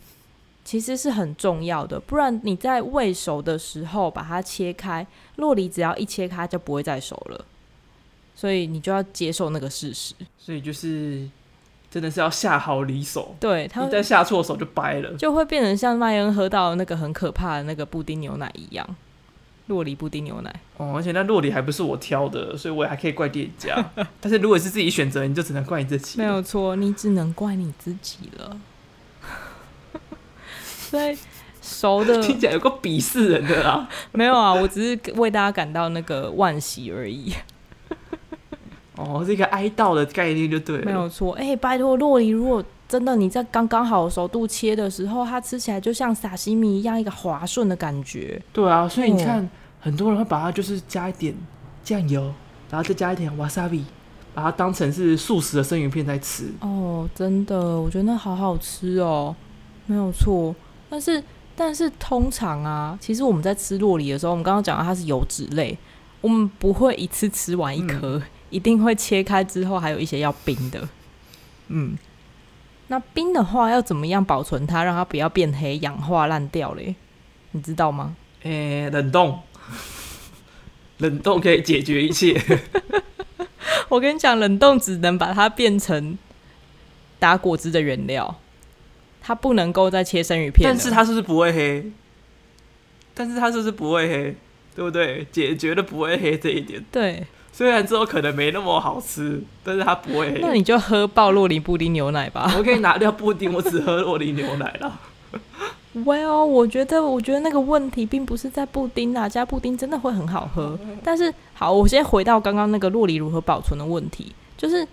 [0.63, 1.99] 其实是很重要的。
[1.99, 7.43] 不然你在未熟的时候把它切开，洛梨只要一切开就不会再熟了。
[8.35, 10.13] 所以你就要接受那个事实。
[10.37, 11.27] 所以就是
[11.89, 18.87] 真的是要下好离手，对，它再下错手就掰了，就会变成像麦恩喝到那个很可怕的那个布丁牛奶一样。
[19.71, 23.91] 酪梨布丁牛奶哦，而且那洛梨还不是我挑的，所以我也还可以怪店家。
[24.19, 26.19] 但是如果是自己选择，你就只能怪你自己。
[26.19, 28.57] 没有错，你只能怪你自己了。
[30.59, 31.17] 所以
[31.61, 33.87] 熟的 听起来有个鄙视人的啦。
[34.11, 37.33] 没有啊，我只是为大家感到那个惋惜而已。
[38.97, 40.85] 哦，是一个哀悼的概念就对了。
[40.85, 48.41] 没有错，哎、欸，拜托，洛梨如果真的你在刚刚好熟度切的时候，它吃起来就像撒西米一样，一个滑顺的感觉。
[48.51, 49.39] 对啊，所以你看。
[49.41, 49.49] 哦
[49.81, 51.35] 很多人会把它就是加一点
[51.83, 52.31] 酱油，
[52.69, 53.83] 然后再加一点 wasabi，
[54.33, 56.53] 把它当成是素食的生鱼片在吃。
[56.61, 59.35] 哦，真的，我觉得那好好吃哦，
[59.87, 60.55] 没有错。
[60.89, 61.23] 但是，
[61.55, 65.77] 但是通常啊，其实我们在吃酪梨的时候，我们刚刚讲到它是油脂类，
[66.21, 70.87] 我们不会一次吃完一颗，嗯、 一定会切开之后还有一些要冰的。
[71.69, 71.97] 嗯，
[72.89, 76.93] 那冰的话要怎么样保存它，让它不要变黑、氧化烂掉嘞？
[77.53, 78.15] 你知道吗？
[78.43, 79.39] 诶、欸，冷冻。
[80.99, 82.39] 冷冻可以解决一切。
[83.89, 86.17] 我跟你讲，冷冻只能把它变成
[87.19, 88.39] 打果汁的原料，
[89.21, 90.69] 它不能够再切生鱼片。
[90.69, 91.91] 但是它是不是不会黑？
[93.13, 94.35] 但是它是不是不会黑？
[94.73, 95.27] 对不对？
[95.31, 96.83] 解决了不会黑这一点。
[96.91, 100.39] 对，虽然之后可能没那么好吃，但是它不会黑。
[100.41, 102.53] 那你就喝爆洛林布丁牛奶吧。
[102.57, 104.99] 我可以拿掉布丁，我只喝洛林牛奶了。
[105.93, 110.79] Well，我觉得，我觉得那个问题并不是在布丁啊，加布丁真的会很好喝。
[111.03, 114.87] 但是，好，我先回到刚刚那个洛梨如何保存的问题，就是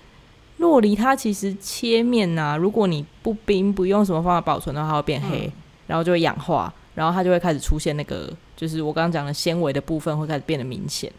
[0.57, 5.49] 洛梨它其实切面啊，如果你不冰，不用什么方法保存的话，它会变黑，
[5.87, 11.13] 然后就会氧化，然后它就会开始出现那个，就是我刚刚讲的纤维的部分会开始变得明显。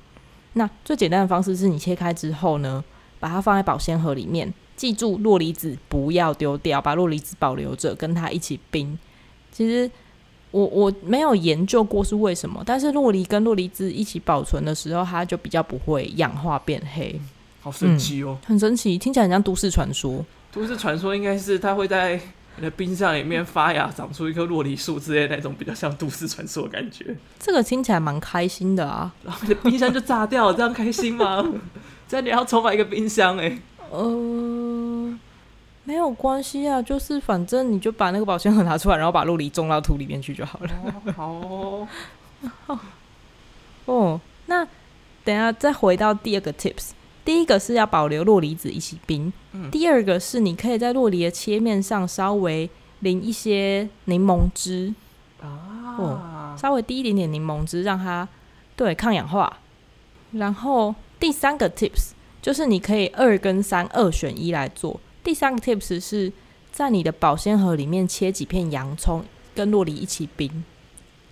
[0.54, 2.84] 那最简单的方式是你切开之后呢，
[3.18, 9.00] 把它放在保鲜盒里面，记住洛梨子不要丢掉，把洛梨子保留着，跟它一起冰。
[9.60, 9.92] 其实
[10.52, 17.20] 我我没有研究过是为什么，但是洛梨跟洛梨汁一起保存的时候，它就比较不会氧化变黑。
[17.60, 20.26] 好神奇哦、嗯，很神奇，听起来很像都市传说。
[20.50, 22.18] 都市传说应该是它会在
[22.56, 27.14] 你的冰箱里面发芽，长出一棵洛梨树之类的那种比较像都市传说的感觉。
[27.38, 31.46] 这个听起来蛮开心的啊，然后你的冰箱就炸掉了，这样开心吗？
[32.08, 33.60] 这样你要重买一个冰箱哎、欸。
[33.92, 35.20] 呃。
[35.90, 40.70] 没有关系啊，就是反正你就把那个保鲜盒拿出来，然后把洛梨种到土里面去就好了。
[40.86, 41.88] 哦好哦，
[42.68, 42.80] 哦，
[43.86, 44.64] 哦，那
[45.24, 46.92] 等下再回到第二个 tips，
[47.26, 54.94] 第一个是要保留洛梨子一起冰，嗯、第二个是你可以在洛梨的切面上稍微淋一些柠檬汁
[55.42, 58.28] 啊、哦，稍微滴一点点柠檬汁，让它
[58.76, 59.58] 对抗氧化。
[60.34, 62.12] 然后第三个 tips
[62.44, 65.00] 就是你可以二跟三二选一来做。
[65.24, 66.32] 第三个 tips 是
[66.72, 70.64] 在你的保鲜盒里面切几片洋葱，跟洛梨一起冰，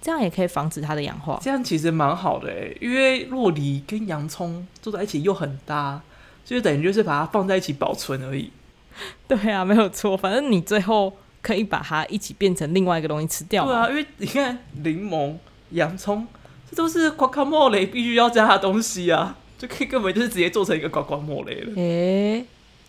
[0.02, 1.40] 这样也可以防止它的氧化。
[1.42, 6.02] 这样其实蛮好的诶，因为洛梨跟洋葱做在一起又很搭，
[6.44, 8.52] 就等于就是把它放在一起保存而已。
[9.28, 13.66] 对啊，没有错，反正你最后可以把它一起变成另外一个东西吃掉。
[13.66, 15.36] 对啊，因为你看柠檬、
[15.70, 16.28] 洋葱，
[16.70, 21.74] 这都是瓜卡莫雷必须要加的东西啊，就可以根本就是直接做成一个瓜瓜莫雷了。
[21.76, 22.46] 诶、欸。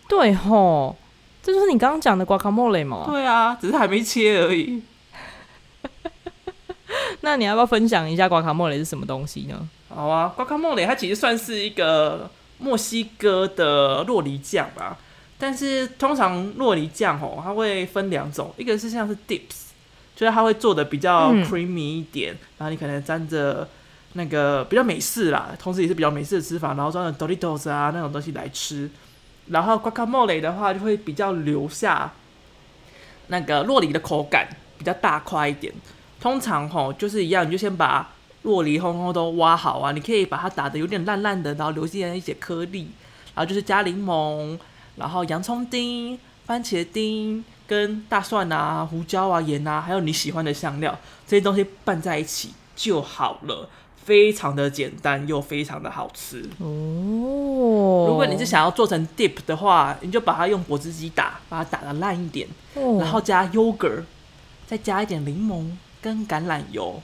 [0.09, 0.97] 对吼，
[1.41, 3.05] 这就是你刚刚讲的瓜卡莫雷嘛？
[3.07, 4.81] 对啊，只是还没切而已。
[7.21, 9.69] 那你要不要分享一下瓜卡莫雷是什么东西呢？
[9.87, 14.97] 好啊，瓜卡莫雷它其实算是一个墨西哥的洛梨酱吧。
[15.37, 19.69] 但是通常洛梨酱吼，它会分两种，一个是像是 dips，
[20.15, 23.65] 就是它会做的比较 creamy 一点，嗯、然后你可能沾着
[24.13, 28.89] 那个比较美式啦，同时也是比较美式的吃法，然后装着 Doritos 啊那种东西来吃。
[29.49, 32.11] 然后瓜卡莫雷的话，就会比较留下
[33.27, 35.73] 那个洛梨的口感，比较大块一点。
[36.19, 38.09] 通常吼就是一样，你就先把
[38.43, 42.91] 洛梨红红都挖好啊，你可以把它打得有点烂烂的，然后留下一些颗粒，
[43.35, 44.57] 然后就是加柠檬，
[44.95, 53.69] 然后洋葱丁、番茄丁跟大蒜啊、胡椒啊、盐啊，还有你喜欢的香料，这些东西拌在一起就好了。
[54.09, 58.07] 非常的简单又非常的好吃哦。
[58.09, 64.01] 如果你是想要做成 dip 的话，你就把它用果汁机打，把它打的烂一点，哦，然后加 yogurt，
[64.65, 65.69] 再加一点柠檬
[66.01, 66.99] 跟橄榄油。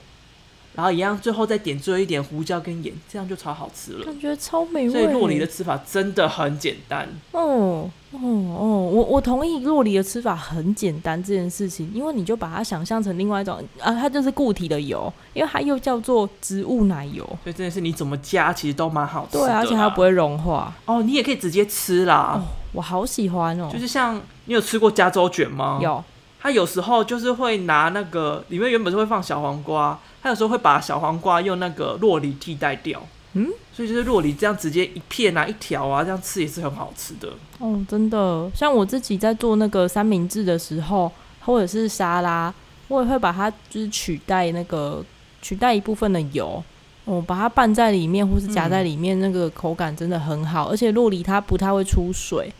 [0.76, 4.04] 然后一样，最后再点缀一点胡椒跟盐，这样就超好吃了。
[4.04, 4.90] 感觉超美味。
[4.90, 7.08] 所以酪梨的吃法真的很简单。
[7.32, 17.24] 哦哦哦，我我同意酪梨的吃法很简单这件事情，因为你就把它想象成另外一种啊，它就是固体的油，因为它又叫做植物奶油。
[17.42, 19.46] 所以真的是你怎么加，其实都蛮好吃的。
[19.46, 20.72] 对，而且它不会融化。
[20.84, 22.38] 哦，你也可以直接吃啦。
[22.38, 23.70] 哦，我好喜欢哦。
[23.72, 25.78] 就是像你有吃过加州卷吗？
[25.82, 26.04] 有。
[26.40, 33.02] 它有时候就是会拿那个里面原本是会放小黄瓜，它有时候会把小黄瓜用那个洛梨替代掉。
[33.38, 37.28] 嗯，所以就是洛梨这样直接一片啊一条啊这样吃也是很好吃的。
[37.58, 42.52] 哦，真的，像我自己在做那个三明治的时候，或者是沙拉，
[42.88, 45.04] 我也会把它就是取代那个
[45.42, 46.64] 取代一部分的油，
[47.04, 52.50] 哦，把它拌在里面或是夹在里面，那个口感真的很好，嗯、而且洛梨它不太会出水，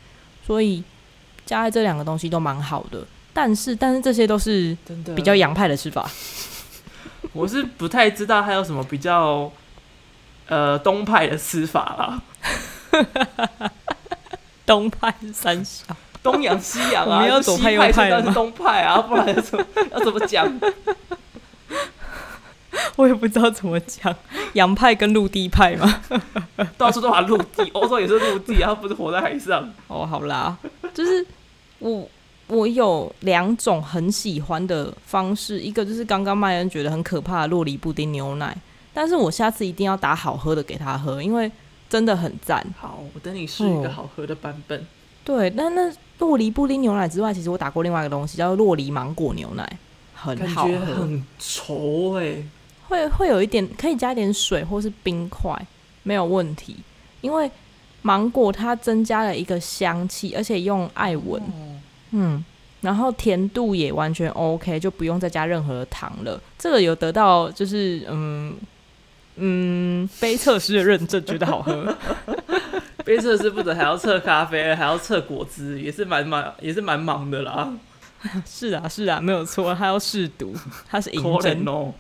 [0.47, 0.85] 所以
[1.47, 3.03] 加在这两个东西都蛮好的。
[3.37, 4.75] 但是，但是这些都是
[5.15, 6.11] 比较洋派的吃法。
[7.35, 9.53] 我是不太知道还有什么比较
[10.49, 12.23] 呃东派的吃法啦。
[14.65, 15.85] 东派三小，
[16.23, 18.23] 东洋西洋啊，我们要左派右派吗？
[18.25, 20.61] 是东派啊， 不然要怎么要怎么讲？
[22.97, 24.17] 我也不知道怎么讲。
[24.55, 26.03] 洋派跟陆地派嘛，
[26.79, 29.71] 到处都把陆地，欧洲也是陆地，然后不是活在海上。
[29.89, 30.57] 哦，好啦，
[30.95, 31.27] 就是
[31.81, 32.09] 我。
[32.49, 38.57] 我有两种很喜欢的方式，一个就是刚刚麦恩觉得很可怕的洛梨布丁牛奶，
[38.95, 41.51] 但是我下次一定要打好喝的给他喝，因为
[41.89, 42.65] 真的很赞。
[42.79, 44.81] 好，我等你试一个好喝的版本。
[44.81, 44.87] 嗯、
[45.25, 49.79] 对，那那洛梨布丁牛奶之外，其实我打过另外一个东西，叫做酪梨芒果牛奶，
[50.15, 52.45] 很好喝，很稠哎、欸，
[52.87, 55.53] 会会有一点可以加一点水或是冰块，
[56.05, 56.77] 没有问题，
[57.23, 57.51] 因为
[58.03, 61.43] 芒果它增加了一个香气，而且用艾文。
[61.43, 61.75] 哦
[62.11, 62.45] 嗯，
[62.81, 66.41] 然后甜度也完全 OK，就不用再加任何糖了。
[66.59, 68.57] 这个有得到就是嗯
[69.37, 71.95] 嗯，杯测师的认证，觉得好喝。
[73.05, 77.73] 杯测师不止还要测咖啡，还要测果汁，也是蛮忙，也是蛮忙的啦。
[78.45, 80.55] 是啊，是啊，没有错，他要试毒，
[80.89, 81.93] 他是认真哦。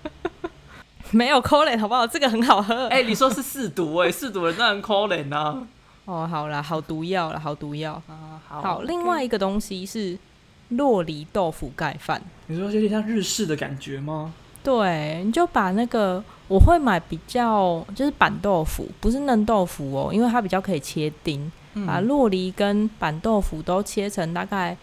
[1.10, 2.06] 没有 c o l i n 好不好？
[2.06, 2.86] 这个很好喝。
[2.88, 5.62] 哎、欸，你说是试毒哎、欸，试毒的人当然 c o l i n 啊。
[6.08, 8.40] 哦，好啦，好毒药了，好毒药啊！
[8.48, 10.18] 好，好另外一个东西是
[10.70, 12.18] 洛梨豆腐盖饭。
[12.46, 14.32] 你说有点像日式的感觉吗？
[14.64, 21.52] 对，你就把那个我会买比较就是板豆腐，不是嫩豆腐哦，因为它比较可以切丁。
[21.74, 24.74] 嗯、把洛梨跟板豆腐都切成大概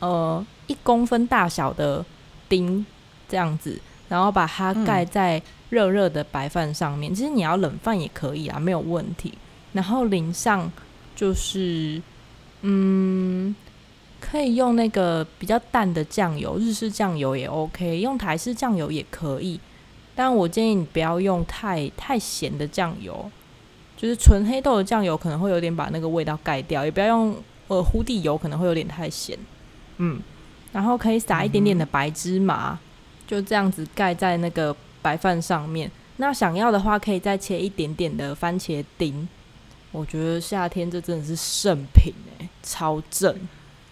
[0.00, 2.04] 呃一公分大小的
[2.48, 2.84] 丁
[3.28, 7.12] 这样子，然后把它盖在热热的白饭上面。
[7.12, 9.32] 嗯、其实你要冷饭也可以啊，没有问题。
[9.74, 10.72] 然后淋上
[11.14, 12.00] 就是，
[12.62, 13.54] 嗯，
[14.20, 19.60] 可以用那个比较淡的酱油，日式酱油也 OK，用台式酱油也可以。
[20.14, 23.30] 但我建议你不要用太太咸的酱油，
[23.96, 29.36] 就是纯黑豆的酱油可能会有点把那个味道盖掉，也不要用呃忽地油，可能会有点太咸。
[29.98, 30.20] 嗯，
[30.72, 32.78] 然后可以撒一点点的白芝麻，
[33.26, 35.90] 就这样子盖在那个白饭上面。
[36.18, 39.28] 那想要的话，可以再切一点点的番茄丁。
[39.94, 43.32] 我觉得夏天这真的是圣品哎，超正！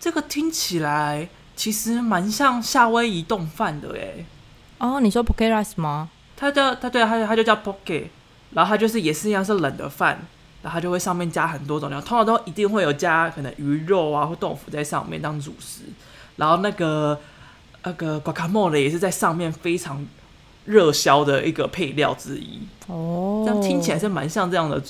[0.01, 4.25] 这个听起来其实蛮像夏威夷冻饭的哎。
[4.79, 6.11] 哦，你说 poke rice 吗？
[6.37, 8.07] 它叫它对它它就叫 poke，
[8.51, 10.27] 然后它就是也是一样是冷的饭，
[10.62, 15.83] 然后它就会上面加很多种料，通常都一定会有加可能鱼肉啊或豆腐在上面当主食，
[16.35, 17.17] 然后那个
[17.85, 20.05] 那个 guacamole 也是在上面非常
[20.65, 22.59] 热销的一个配料之一。
[22.88, 24.83] 哦，这样听起来是蛮像这样的。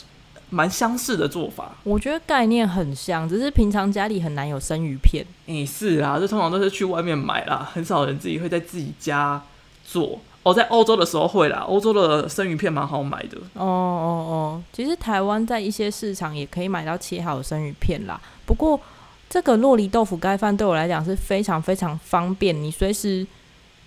[0.55, 5.24] 蛮相似的做法，我觉得概念很像，只是平常家里很难有生鱼片。
[5.46, 9.42] 诶、欸，是啊，这通常都是去外面买啦，很少人自己会在自己家
[9.82, 10.20] 做。
[10.42, 13.38] 哦，在欧洲的时候会啦，欧洲的生鱼片蛮好买的。
[13.55, 18.20] 哦哦哦，其实台湾在一些市场也可以买到切好的生鱼片啦。
[18.44, 18.78] 不过
[19.30, 23.26] 这个洛梨豆腐盖饭对我来讲是非常非常方便，你随时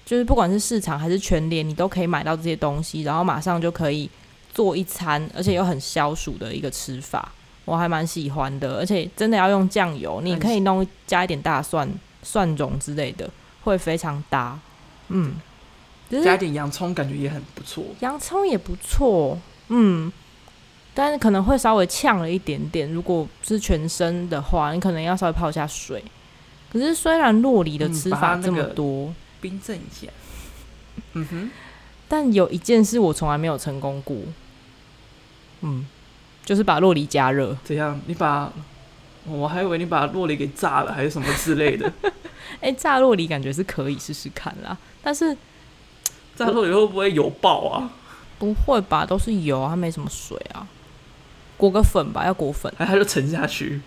[0.04, 4.10] 就是不管是市场还是全联，你都可以买到这些东西，然后马上就可以
[4.56, 7.32] 做一餐，而且又很消暑的一个吃法，
[7.66, 8.78] 我还蛮喜欢的。
[8.78, 11.88] 而且真的要用酱油，你可以弄加一点大蒜、
[12.24, 13.30] 蒜蓉之类的，
[13.64, 14.58] 会非常搭。
[15.10, 15.36] 嗯，
[16.10, 17.84] 加一点洋葱，感觉也很不错。
[18.00, 19.38] 洋葱也不错，
[19.68, 20.12] 嗯，
[20.96, 22.92] 但是可能会稍微呛了一点点。
[22.92, 26.04] 如果是全身的话，你可能要稍微泡一下水。
[26.72, 29.08] 可是虽然洛梨的吃法这么多。
[29.08, 30.12] 嗯冰镇一下，
[31.14, 31.52] 嗯哼，
[32.08, 34.18] 但有一件事我从来没有成功过，
[35.62, 35.86] 嗯，
[36.44, 37.56] 就是把洛梨加热。
[37.64, 38.00] 怎样？
[38.06, 38.52] 你把，
[39.26, 41.92] 我还以为你把洛梨给炸了，还是什么之类的。
[42.62, 45.36] 哎、欸，炸洛梨感觉是可以试试看啦，但是
[46.36, 47.90] 炸洛梨会不会油爆啊？
[48.38, 50.68] 不会吧，都是油，它没什么水啊。
[51.58, 53.82] 裹个粉吧，要裹粉，哎，它就沉下去。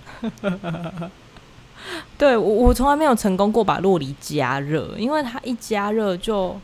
[2.17, 6.59] 对，我我从来没有成功过把洛梨加热，因为它一加热就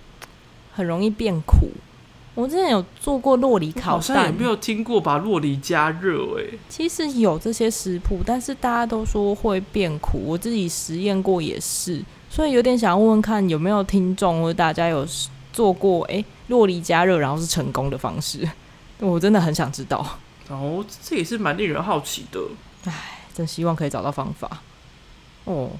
[0.73, 1.69] 很容易变苦。
[2.35, 6.59] 我之前有做过洛梨烤蛋，好像也没有听过把洛梨加热诶。
[6.69, 15.07] 其实有这些食谱，但是大家都说会变苦，我自己实验过也是，所以有点想要问问看有没有听众或者大家有
[15.53, 18.49] 做过诶，酪梨加热然后是成功的方式，
[18.99, 20.05] 我真的很想知道。
[20.49, 22.41] 哦，这也是蛮令人好奇的。
[22.87, 24.61] 唉，真希望可以找到方法。
[25.45, 25.71] 哦，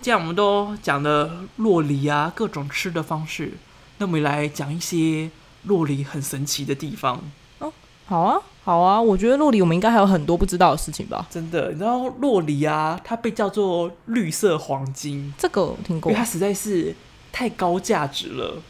[0.00, 3.54] 既然我们都讲了洛梨啊，各种吃的方式，
[3.98, 5.28] 那我们来讲一些
[5.66, 7.20] 酪梨很神奇的地方。
[7.58, 7.72] 哦，
[8.06, 11.26] 好啊，好啊，我觉得洛里我们应该还有很多不知道的事情吧？
[11.30, 16.94] 真的，你知道洛里啊，它被叫做绿色黄金，这个我听过，因为它实在是
[17.32, 18.62] 太高价值了，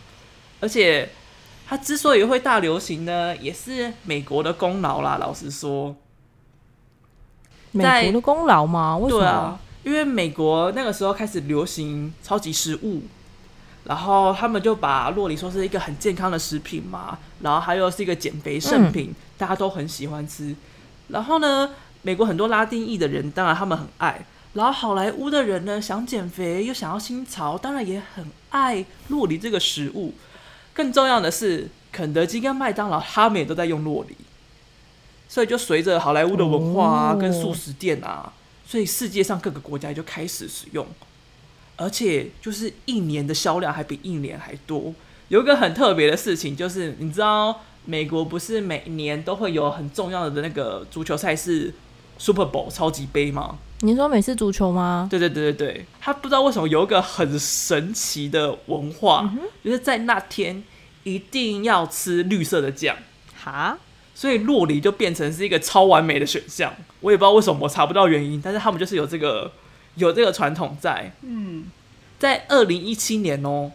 [0.60, 1.08] 而且
[1.66, 5.18] 它之所以会大流行呢，也是美国的功劳啦。
[5.20, 5.94] 老实说，
[7.72, 8.96] 美国的功劳吗？
[8.96, 9.24] 为什么？
[9.26, 13.00] 啊因为美国那个时候开始流行超级食物，
[13.88, 20.54] 然后他们就把洛梨说是一个很健康的食品嘛，然后还有是一个减肥圣品，嗯，大家都很喜欢吃。
[21.08, 21.70] 然后呢，
[22.02, 24.26] 美国很多拉丁裔的人，当然他们很爱。
[24.52, 30.12] 然后好莱坞的人呢，想减肥又想要新潮，当然也很爱洛梨这个食物。
[30.74, 34.14] 更重要的是，肯德基跟麦当劳他们也都在用洛梨，
[35.30, 38.30] 所以就随着好莱坞的文化啊，跟素食店啊。
[38.66, 40.86] 所以世界上各个国家就开始使用，
[41.78, 44.92] 而且就是一年的销量还比一年还多。
[45.28, 51.72] 有一个很特别的事情，就是你知道美国不是每年都会有很重要的那个足球赛事
[52.18, 53.56] Super Bowl 超级杯吗？
[53.80, 55.06] 你说美式足球吗？
[55.08, 60.64] 对对对对对，他不知道为什么有一个很神奇的文化，嗯、就是在那天
[61.04, 62.96] 一定要吃绿色的酱。
[63.40, 63.78] 哈？
[64.16, 69.52] 所以洛里就变成是一个超完美的选项，我也不知道为什么，我查不到原因，但是他们就是有这个
[69.98, 71.12] 有这个传统在。
[71.22, 71.66] 嗯，
[72.18, 73.70] 在二零一七年哦，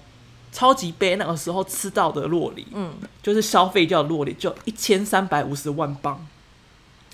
[0.52, 6.26] 超级杯那个时候吃到的洛梨，嗯，就是消费掉酪梨就一千三百五十万磅。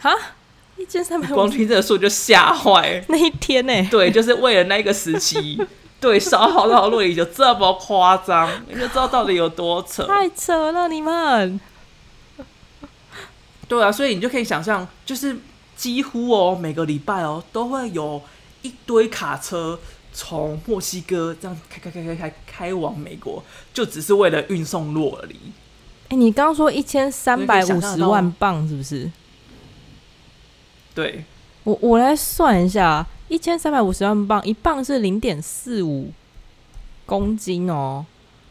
[0.02, 0.12] 哈，
[0.78, 3.04] 一千三百，光听这个数就吓坏。
[3.10, 3.88] 那一天呢？
[3.92, 5.62] 对，就是为了那个时期，
[6.00, 10.06] 对，消耗到洛梨就这么夸张，你就知道到底有多扯。
[10.06, 11.60] 太扯了，你们。
[13.68, 15.38] 对啊，所以你就可以想象，就是
[15.76, 18.22] 几乎哦，每个礼拜哦，都会有
[18.62, 19.80] 一堆卡车
[20.14, 23.44] 从墨西哥这样开开开开开开往美国，
[23.74, 25.36] 就只是为了运送洛梨。
[26.10, 29.12] 哎，你刚刚说一千三百五十万磅是不是？
[30.96, 31.24] 对，
[31.64, 36.12] 我我来算一下，一千三百五十万磅，一磅是零点四五
[37.06, 38.06] 公斤哦，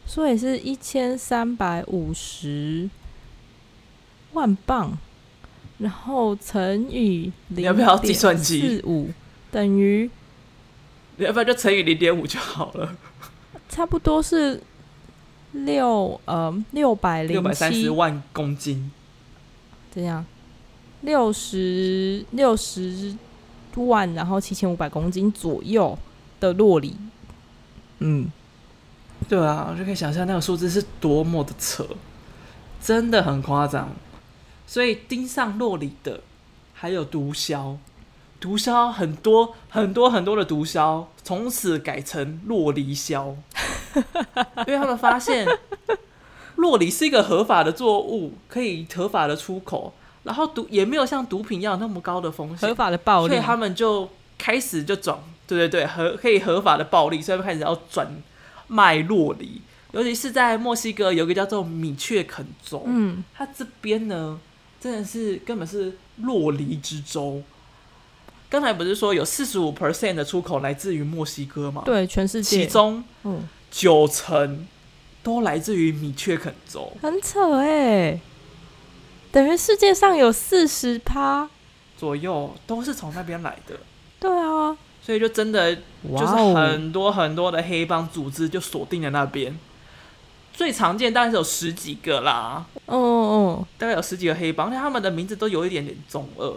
[0.05, 2.89] 所以是一千三百五十
[4.33, 4.97] 万磅。
[5.79, 9.09] 然后乘以零点四五
[9.51, 10.09] 等于，
[11.17, 12.95] 你要不然就乘以零点五就好了？
[13.69, 14.61] 差不多是
[15.51, 18.91] 六呃六百零六百三十万公斤，
[19.93, 20.25] 这样
[21.01, 23.15] 六十六十
[23.75, 25.97] 万，然后七千五百公斤左右
[26.39, 26.97] 的洛里。
[27.99, 28.31] 嗯，
[29.27, 31.87] 对啊，我就可以想象那个数字是多么的扯，
[32.81, 33.89] 真的很夸张。
[34.65, 36.21] 所以盯上洛里的
[36.73, 37.77] 还有毒枭，
[38.39, 43.35] 毒枭很多很多很多的毒枭，从此改成洛梨枭，
[44.65, 45.47] 因为他们发现
[46.55, 58.07] 洛梨是一个合法的作物，可以合法的出口，然后毒也没有像毒品一样那么高的风险，合法的暴力，所以他们就开始就转，对对对，合可以合法的暴力，所以他们开始要转
[58.67, 59.61] 卖洛梨，
[59.91, 64.39] 尤其是在墨西哥有一个叫做米却肯州，嗯，它这边呢。
[64.81, 67.43] 真的是根本是洛梨之州。
[68.49, 71.83] 刚才不是说有四十五 percent 的出口来自于墨西哥吗？
[71.85, 72.65] 对，全世界。
[72.65, 74.67] 其中，嗯，九成
[75.21, 78.19] 都来自于米却肯州，很扯哎。
[79.31, 81.47] 等于世界上有四十趴
[81.95, 83.75] 左右都是从那边来的。
[84.19, 89.55] 对啊，所以就真的就是很多很多的黑帮组织就锁定了那边。
[90.51, 96.53] 最常见大概是有十几个啦，哦哦，大概有十几个黑帮，而且他们的名字都有一点点中二。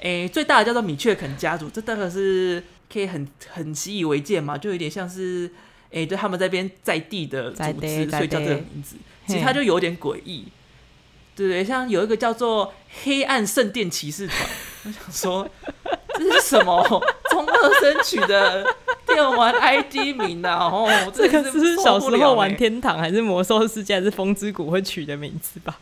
[0.00, 5.50] 诶，最大的叫做米雀肯家族，这大概是可以很很习以为见嘛，就有点像是
[5.90, 8.96] 诶，就他们这边在地的组织，所以叫这个名字。
[9.26, 10.46] 其实它就有点诡异。
[11.34, 12.72] 对对，像有一个叫做
[13.04, 14.38] 黑暗圣殿骑士团，
[14.86, 15.50] 我想说
[16.14, 16.82] 这是什么
[17.30, 18.66] 中二生取的
[19.06, 20.64] 电玩 ID 名啊？
[20.64, 25.78] 哦， 这个是小时候玩天堂还是魔兽世界还是风之谷会取的名字吧？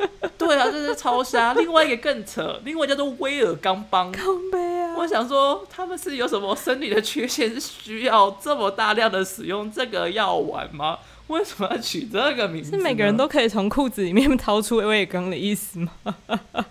[0.38, 1.52] 对啊，这是超瞎。
[1.54, 4.10] 另外一个更扯，另外叫做威尔刚帮。
[4.10, 4.96] 康杯啊！
[4.96, 10.98] 我想说他们是有什么生理的缺陷，是需要这么大量的使用这个药丸吗？
[11.26, 12.70] 为什么要取这个名字？
[12.70, 15.92] 是每个人都可以从裤子里面掏出威尔刚的意思吗？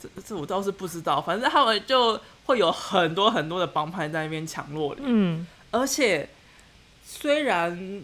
[0.00, 1.20] 这这我倒是不知道。
[1.20, 5.00] 反正他们就会有很多很多的帮派在那边抢洛里。
[5.04, 6.28] 嗯，而且
[7.06, 8.02] 虽然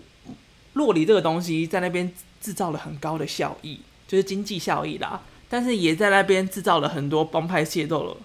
[0.75, 2.11] 洛里这个东西在那边
[2.41, 8.17] 制造了很高的效益，就是经济效益啦，但是也在那边制造了很多帮派械斗了。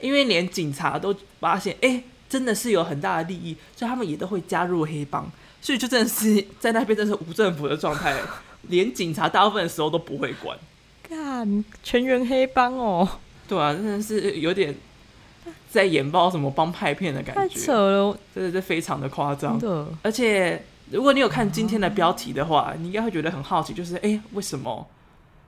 [0.00, 5.30] 因为连警察都发现，哎、欸，真的是有很大的利益，所以他们也都会加入黑帮。
[5.60, 8.18] 所以就真的是在那边，真是无政府的状态，
[8.62, 10.58] 连警察大部分的时候都不会管。
[11.08, 13.08] 干，全员黑帮哦。
[13.46, 14.74] 对啊，真的是有点
[15.70, 19.60] 在演爆什么帮派片的感觉，太扯了，真的是非常的夸张。
[20.02, 24.86] 而且如果你有看今天的标题的话，你应该会觉得很好奇，就是哎、欸，为什么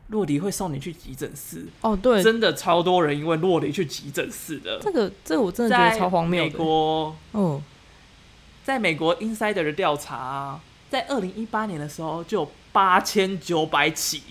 [0.08, 1.66] 洛迪会送你去急诊室？
[1.82, 4.80] 哦，对，真的超多人因为洛迪去急诊室的。
[4.80, 6.44] 这个，这个我真的觉得超荒谬。
[6.44, 7.62] 美国，哦。
[8.64, 14.22] 在美国 Insider 的调查啊，在二零一八年的时候就有八千九百起，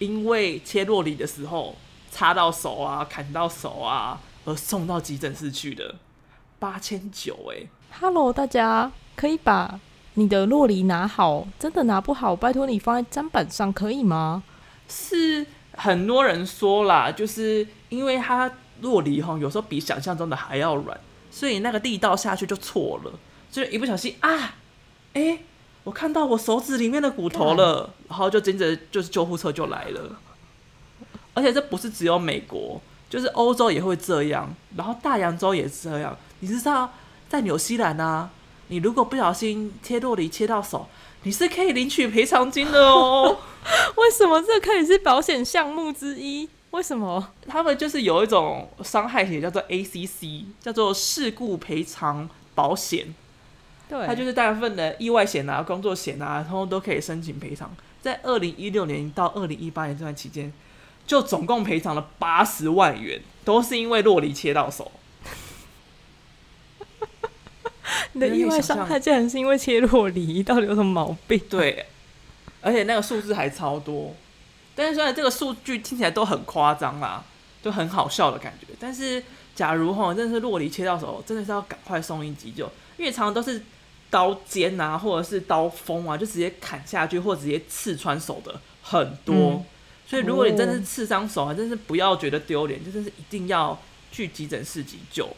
[0.00, 1.76] 因为切洛里的时候
[2.10, 5.94] 插到手啊、砍到手啊而送到急诊室去的，
[6.58, 7.68] 八千九哎
[8.00, 9.78] ！Hello，大家可以把
[10.18, 14.42] 你的洛梨拿好，真的拿不好，拜托你放在砧板上可以吗？
[14.88, 15.46] 是
[15.76, 18.50] 很多人说啦，就是因为它
[18.80, 20.98] 洛梨哈，有时候比想象中的还要软，
[21.30, 23.12] 所以那个力道下去就错了。
[23.48, 24.56] 就是一不小心啊，
[25.14, 25.44] 哎、欸，
[25.84, 30.18] 我看到我手指里面的骨头了，然后就接着就是救护车就来了。
[31.32, 36.16] 而且这不是只有美国，就是欧洲也会这样，然后大洋洲也是这样。
[36.40, 36.92] 你知道
[37.28, 38.28] 在纽西兰啊，
[38.68, 40.86] 你如果不小心切洛梨切到手，
[41.24, 43.38] 你是可以领取赔偿金的哦。
[43.96, 46.48] 为什么这可以是保险项目之一？
[46.70, 47.32] 为什么？
[47.46, 53.14] 他们就是有一种伤害险叫做 ACC，叫做事故赔偿保险。
[53.88, 57.74] 对，它就是大部分的意外险啊、工作险啊，通通都可以申请赔偿。
[58.02, 60.52] 在二零一六年到二零一八年这段期间，
[61.06, 64.92] 就总共赔偿了八十万元，都是因为洛梨切到手。
[68.12, 71.40] 你的意外伤害竟然是因为切洛梨，到底有什么毛病？
[71.50, 71.86] 对，
[72.60, 74.14] 而且那个数字还超多。
[74.74, 77.24] 但是虽然这个数据听起来都很夸张啦，
[77.62, 78.66] 就很好笑的感觉。
[78.78, 79.22] 但是
[79.54, 83.62] 假如哈，真的是洛梨切到手，真的是要赶快送医急救，因为常常都是。
[84.10, 89.34] 刀尖啊，或者是刀锋啊，就直接砍下去，或者直接刺穿手的很多。
[89.34, 89.64] 嗯、
[90.06, 93.78] 所以，如果你真的是刺伤手啊，真是不要觉得丢脸，就真是一定要
[94.10, 95.28] 去急诊室急救。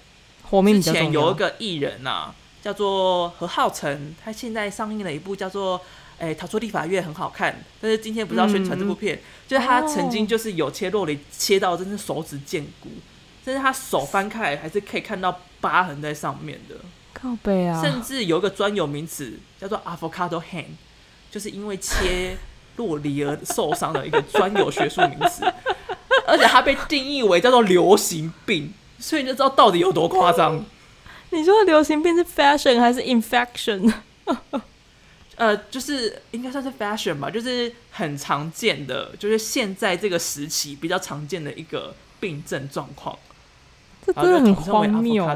[0.64, 5.78] 之前有一个艺人啊，叫做何浩晨，他现在上映了一部叫做
[6.18, 7.62] 《哎、欸、逃出立法院》，很好看。
[7.80, 12.90] 但是今天不知道宣传这部片，嗯、就是他曾经就是有切酪梨切到真是手指见骨，
[13.44, 16.74] 但是他手翻开来还是可以看到疤痕在上面的。
[17.12, 17.82] 靠背啊！
[17.82, 20.64] 甚至有一个专有名词叫做 avocado hand，
[21.30, 22.36] 就是因为切
[22.76, 25.44] 洛梨而受伤的一个专有学术名词，
[26.26, 30.64] 而且它被定义为叫做流行病，所以你就知道到底有多夸张。
[31.30, 33.92] 你说流行病是 fashion 还是 infection？
[35.36, 43.18] 呃，就是应该算是 fashion 吧，就是很常见的，就是现在这个时期比较常见的一个病症状况。
[44.04, 45.26] 这真的很荒谬。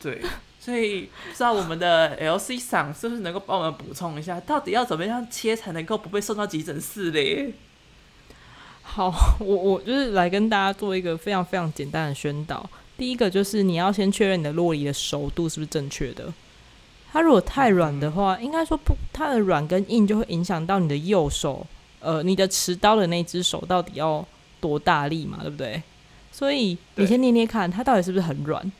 [0.00, 0.22] 对，
[0.60, 7.52] 所以不知道我们的 LC 桑是不是能够帮我们补充一下，到底要怎么样切才能够不被送到急诊室嘞？
[8.94, 12.64] 好， 我我就是来跟大家做一个非常非常简单的宣导。
[12.96, 16.32] 第一个就是你要先确认你的洛梨的熟度是不是正确的。
[17.10, 21.66] 它如果太软的话，应该说不，它的软跟硬就会影响到你的右手，
[21.98, 24.24] 呃，你的持刀的那只手到底要
[24.60, 25.82] 多大力嘛，对不对？
[26.30, 28.72] 所以你先捏捏看，它到底是不是很软。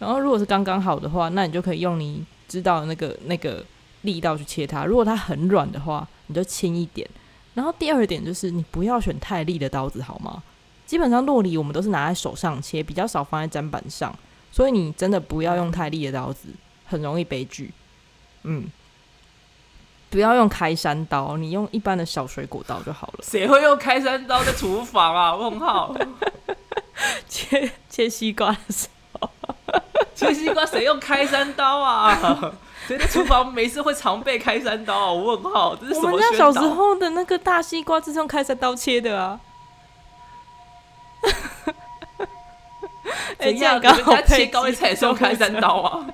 [0.00, 3.64] 然后，如果是刚刚好的话，那你就可以用你知道的那个那个
[4.00, 4.84] 力道去切它。
[4.84, 7.08] 如果它很软的话，你就轻一点。
[7.54, 10.42] 然后第二点就是你不要选太利的刀子，好吗？
[10.86, 14.14] 基本上洛梨我们都是拿在手上切，比较少放在砧板上，
[14.50, 16.48] 所以你真的不要用太利的刀子，
[16.86, 17.72] 很容易悲剧。
[18.42, 18.66] 嗯，
[20.10, 23.20] 不要用开山刀，你用一般的小水果刀就好了。
[23.22, 25.34] 谁会用开山刀在厨房啊？
[25.34, 25.94] 问号。
[27.26, 28.86] 切切西瓜的时
[29.18, 29.30] 候，
[30.14, 32.52] 切西瓜谁用开山刀啊？
[32.86, 35.12] 谁在厨房没事会常备开山刀啊？
[35.12, 36.10] 我问号，这是什么？
[36.10, 39.40] 我们家小时候的那个大西瓜就是用开山刀切的啊。
[43.38, 46.06] 哎、欸，这样，你们家切高丽菜也是用开山刀啊？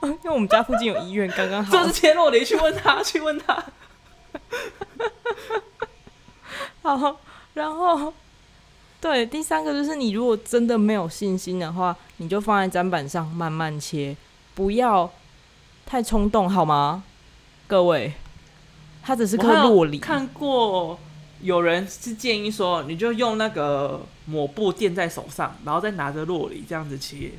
[0.02, 1.72] 因为我们家附近有医院，刚刚好。
[1.76, 3.64] 这是切酪梨，去问他，去问他。
[6.82, 7.16] 好，
[7.54, 8.12] 然后，
[9.04, 14.16] 对，第三个就是你如果真的没有信心的话，你就放在砧板上慢慢切，
[14.54, 15.12] 不要
[15.84, 17.04] 太冲动，好吗？
[17.66, 18.14] 各位，
[19.02, 19.98] 它只是颗洛梨。
[19.98, 20.98] 看过。
[21.42, 27.32] 有人是建议说，你就用那个抹布垫在手上，然后再拿着洛梨这样子切，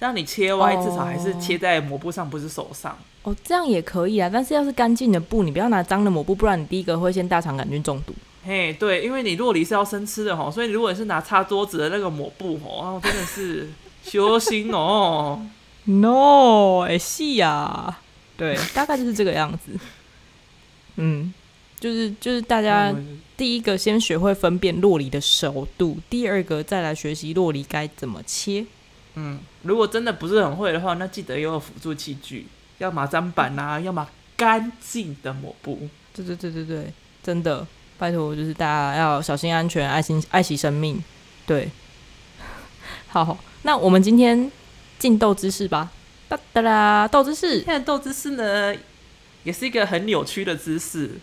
[0.00, 2.98] 这样你切歪至少还是切在抹布上，不是手上。
[3.22, 8.12] 哦，这样也可以啊，但是要是干净的布，你不要拿脏的抹布，不然你第一个会先大肠杆菌中毒。
[8.48, 13.68] 嘿，对，因为你洛梨是要生吃的吼，所以如果你是拿擦桌子的那个抹布吼，哦，真的是
[14.02, 15.46] 修心哦。
[15.84, 17.98] No，哎，是呀，
[18.38, 19.78] 对，大概就是这个样子。
[20.96, 21.34] 嗯。
[21.80, 22.92] 就是就是大家
[23.36, 28.66] 第一个先学会分辨洛梨的熟度，第二个再来学习洛梨该怎么切。
[29.14, 35.88] 嗯，如果真的不是很会的话，那记得也有辅助器具，要么砧板啊，要么干净的抹布。
[36.12, 36.92] 对对对对对，
[37.22, 37.64] 真的，
[37.98, 41.02] 拜托，就是大家要小心安全，爱心爱惜生命。
[41.46, 41.70] 对，
[43.08, 44.50] 好，那我们今天
[44.98, 45.90] 进豆知识吧。
[46.28, 47.56] 哒哒啦，豆知识。
[47.60, 48.74] 现在豆知识呢，
[49.42, 51.18] 也是一个很扭曲的知识。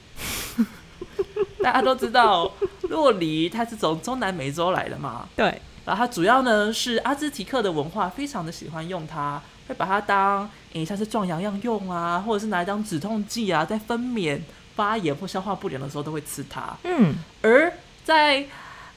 [1.63, 2.51] 大家都知道，
[2.89, 5.28] 洛梨它是从中南美洲来的嘛？
[5.36, 5.61] 对。
[5.86, 14.39] 然后它主要呢是阿兹提克的文化，非常的喜欢用它，会把它当诶像是壮阳药用啊，或者是拿来当止痛剂啊，在分娩、
[14.76, 16.76] 发炎或消化不良的时候都会吃它。
[16.84, 17.15] 嗯。
[17.41, 17.71] 而
[18.03, 18.45] 在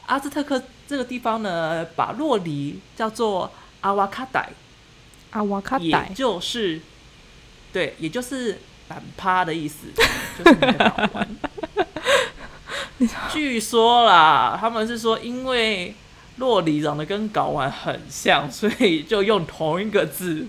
[0.06, 4.48] 阿兹特克这个地方呢，把洛梨叫做阿瓦卡代，
[5.30, 6.80] 阿瓦卡代，就是
[7.72, 8.58] 对，也就是
[8.88, 9.88] 懒趴的意思，
[10.38, 11.28] 就是那个睾丸。
[13.30, 15.94] 据说啦，他们是说，因为
[16.36, 20.46] 洛梨长得跟睾丸很像，所以就用同一个字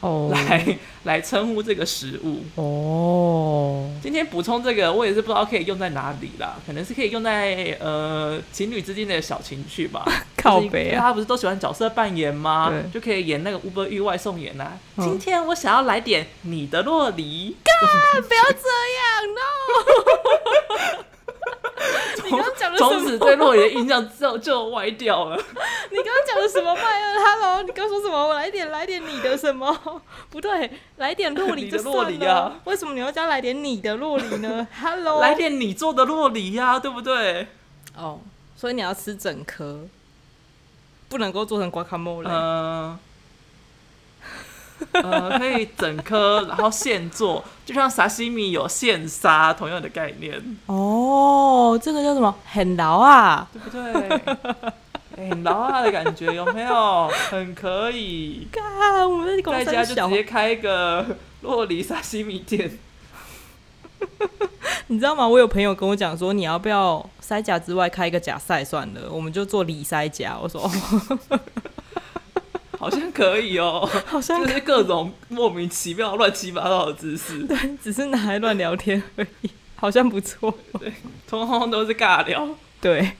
[0.00, 0.76] 哦来、oh.
[1.04, 3.86] 来称呼这个食物哦。
[3.92, 4.02] Oh.
[4.02, 10.04] 今天补充这个，我也是不知道可以用在哪里啦，可能是可以用在呃情侣之间的小情趣吧。
[10.36, 12.72] 靠北啊，他不是都喜欢角色扮演吗？
[12.92, 14.78] 就可以演那个 Uber Eats 外送员啊。
[14.96, 15.06] Oh.
[15.06, 18.58] 今天我想要来点你的洛梨，干不要这
[18.96, 21.04] 样，no。
[22.30, 25.36] 你刚刚讲的从此对洛爷的印象就就歪掉了。
[25.90, 28.28] 你刚刚讲的什么麦恩？Hello，你刚说什么？
[28.28, 29.76] 我来点来点你的什么？
[30.30, 32.10] 不对，来点洛梨 就算了。
[32.10, 32.60] 你的酪梨啊？
[32.64, 37.48] 为什么你要加来点你的洛梨呢？Hello，来点你做的洛梨呀，对不对？
[37.96, 38.20] 哦，
[38.56, 39.80] 所以你要吃整颗，
[41.08, 42.28] 不能够做成瓜卡莫嘞。
[42.30, 42.34] 嗯。
[42.34, 42.98] 呃，
[45.38, 50.40] 可以整颗，然后现做，就像沙西米有现杀同样的概念。
[50.66, 52.34] 哦，这个叫什么？
[52.44, 54.20] 很牢啊，对不对？
[55.16, 57.08] 很牢啊的感觉有没有？
[57.30, 58.48] 很可以。
[58.50, 58.62] 干，
[59.10, 61.04] 我们在家就直接开一个
[61.42, 62.78] 洛梨沙西米店。
[64.86, 65.28] 你知道吗？
[65.28, 70.38] 我有朋友跟我讲说，你要不要塞甲之外开一个假赛算了，我们就做里塞甲。
[70.40, 70.70] 我说。
[72.80, 77.46] 好像可以哦， 好像就是各种莫名其妙、乱七八糟的姿势。
[77.46, 80.50] 对，只是拿来乱聊天而已，好像不错。
[80.78, 80.90] 对，
[81.28, 82.48] 通通都是尬聊。
[82.80, 83.12] 对，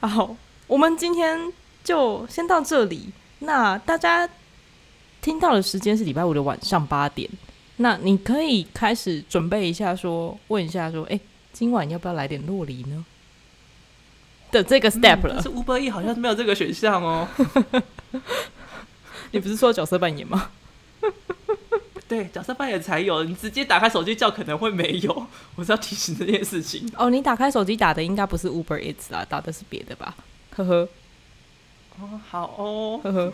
[0.00, 0.34] 好，
[0.66, 1.52] 我们今天
[1.84, 3.10] 就先到这里。
[3.40, 4.26] 那大家
[5.20, 7.28] 听到的时间是礼拜五的晚上八点。
[7.76, 11.20] 那你可以开始准备一下说，说问一下，说，哎，
[11.52, 13.04] 今晚要不要来点洛梨呢？
[14.50, 17.26] 的这个 step 了，嗯、但是 Uber E 好像是没有这个选项哦。
[19.32, 20.50] 你不是说角色扮演吗？
[22.08, 25.26] 对，角色扮演才有，你直接打开手机叫可能会没有。
[25.54, 26.90] 我是要提醒这件事情。
[26.96, 30.16] 哦，你打开手机打的应该不是 Uber Eats 啊，打的是别的吧？
[30.56, 30.88] 呵呵。
[32.00, 33.32] 哦，好哦，呵呵。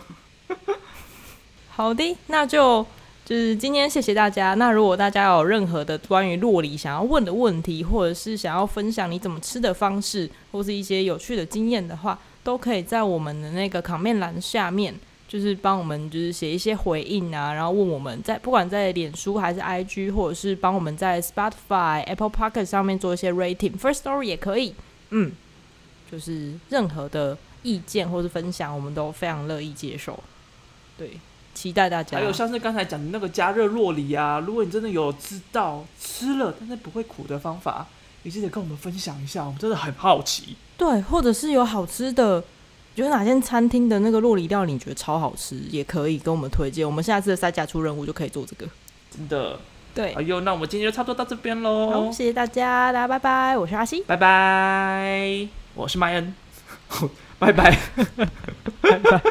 [1.69, 2.85] 好的，那就。
[3.27, 4.53] 就是今天，谢谢大家。
[4.53, 14.95] 那如果大家有任何的关于洛梨想要问的问题，或者是想要分享你怎么吃的方式，或是一些有趣的经验的话，都可以在我们的那个卡片栏下面
[15.27, 24.73] 就是帮我们就是写一些回应啊，然后问我们在不管在脸书还是 IG，或者是帮我们在 Spotify、Apple Podcast 上面做一些 rating，First Story 也可以。
[25.09, 25.33] 嗯，
[26.09, 30.17] 就是任何的意见或是分享，我们都非常乐意接受。
[30.97, 31.19] 对，
[31.57, 32.17] 期待大家。
[32.17, 37.87] 还有像是刚才讲的那个加热洛梨啊，如果你真的有知道吃了但是不会苦的方法，
[38.23, 40.55] 你记得跟我们分享一下，我们真的很好奇。
[40.77, 42.43] 对，或者是有好吃的。
[42.95, 46.83] 觉得哪间餐厅的那个洛梨料理你觉得超好吃，也可以跟我们推荐。
[46.83, 48.67] 我们下次的赛甲出任务就可以做这个，
[49.15, 49.59] 真的。
[49.93, 51.91] 对，哎呦，那我们今天就差不多到这边喽。
[51.91, 53.55] 好，谢谢大家，大家拜拜。
[53.55, 55.47] 我是阿西，拜拜。
[55.75, 56.33] 我是麦恩，
[57.37, 57.77] 拜拜，
[58.81, 59.21] 拜拜。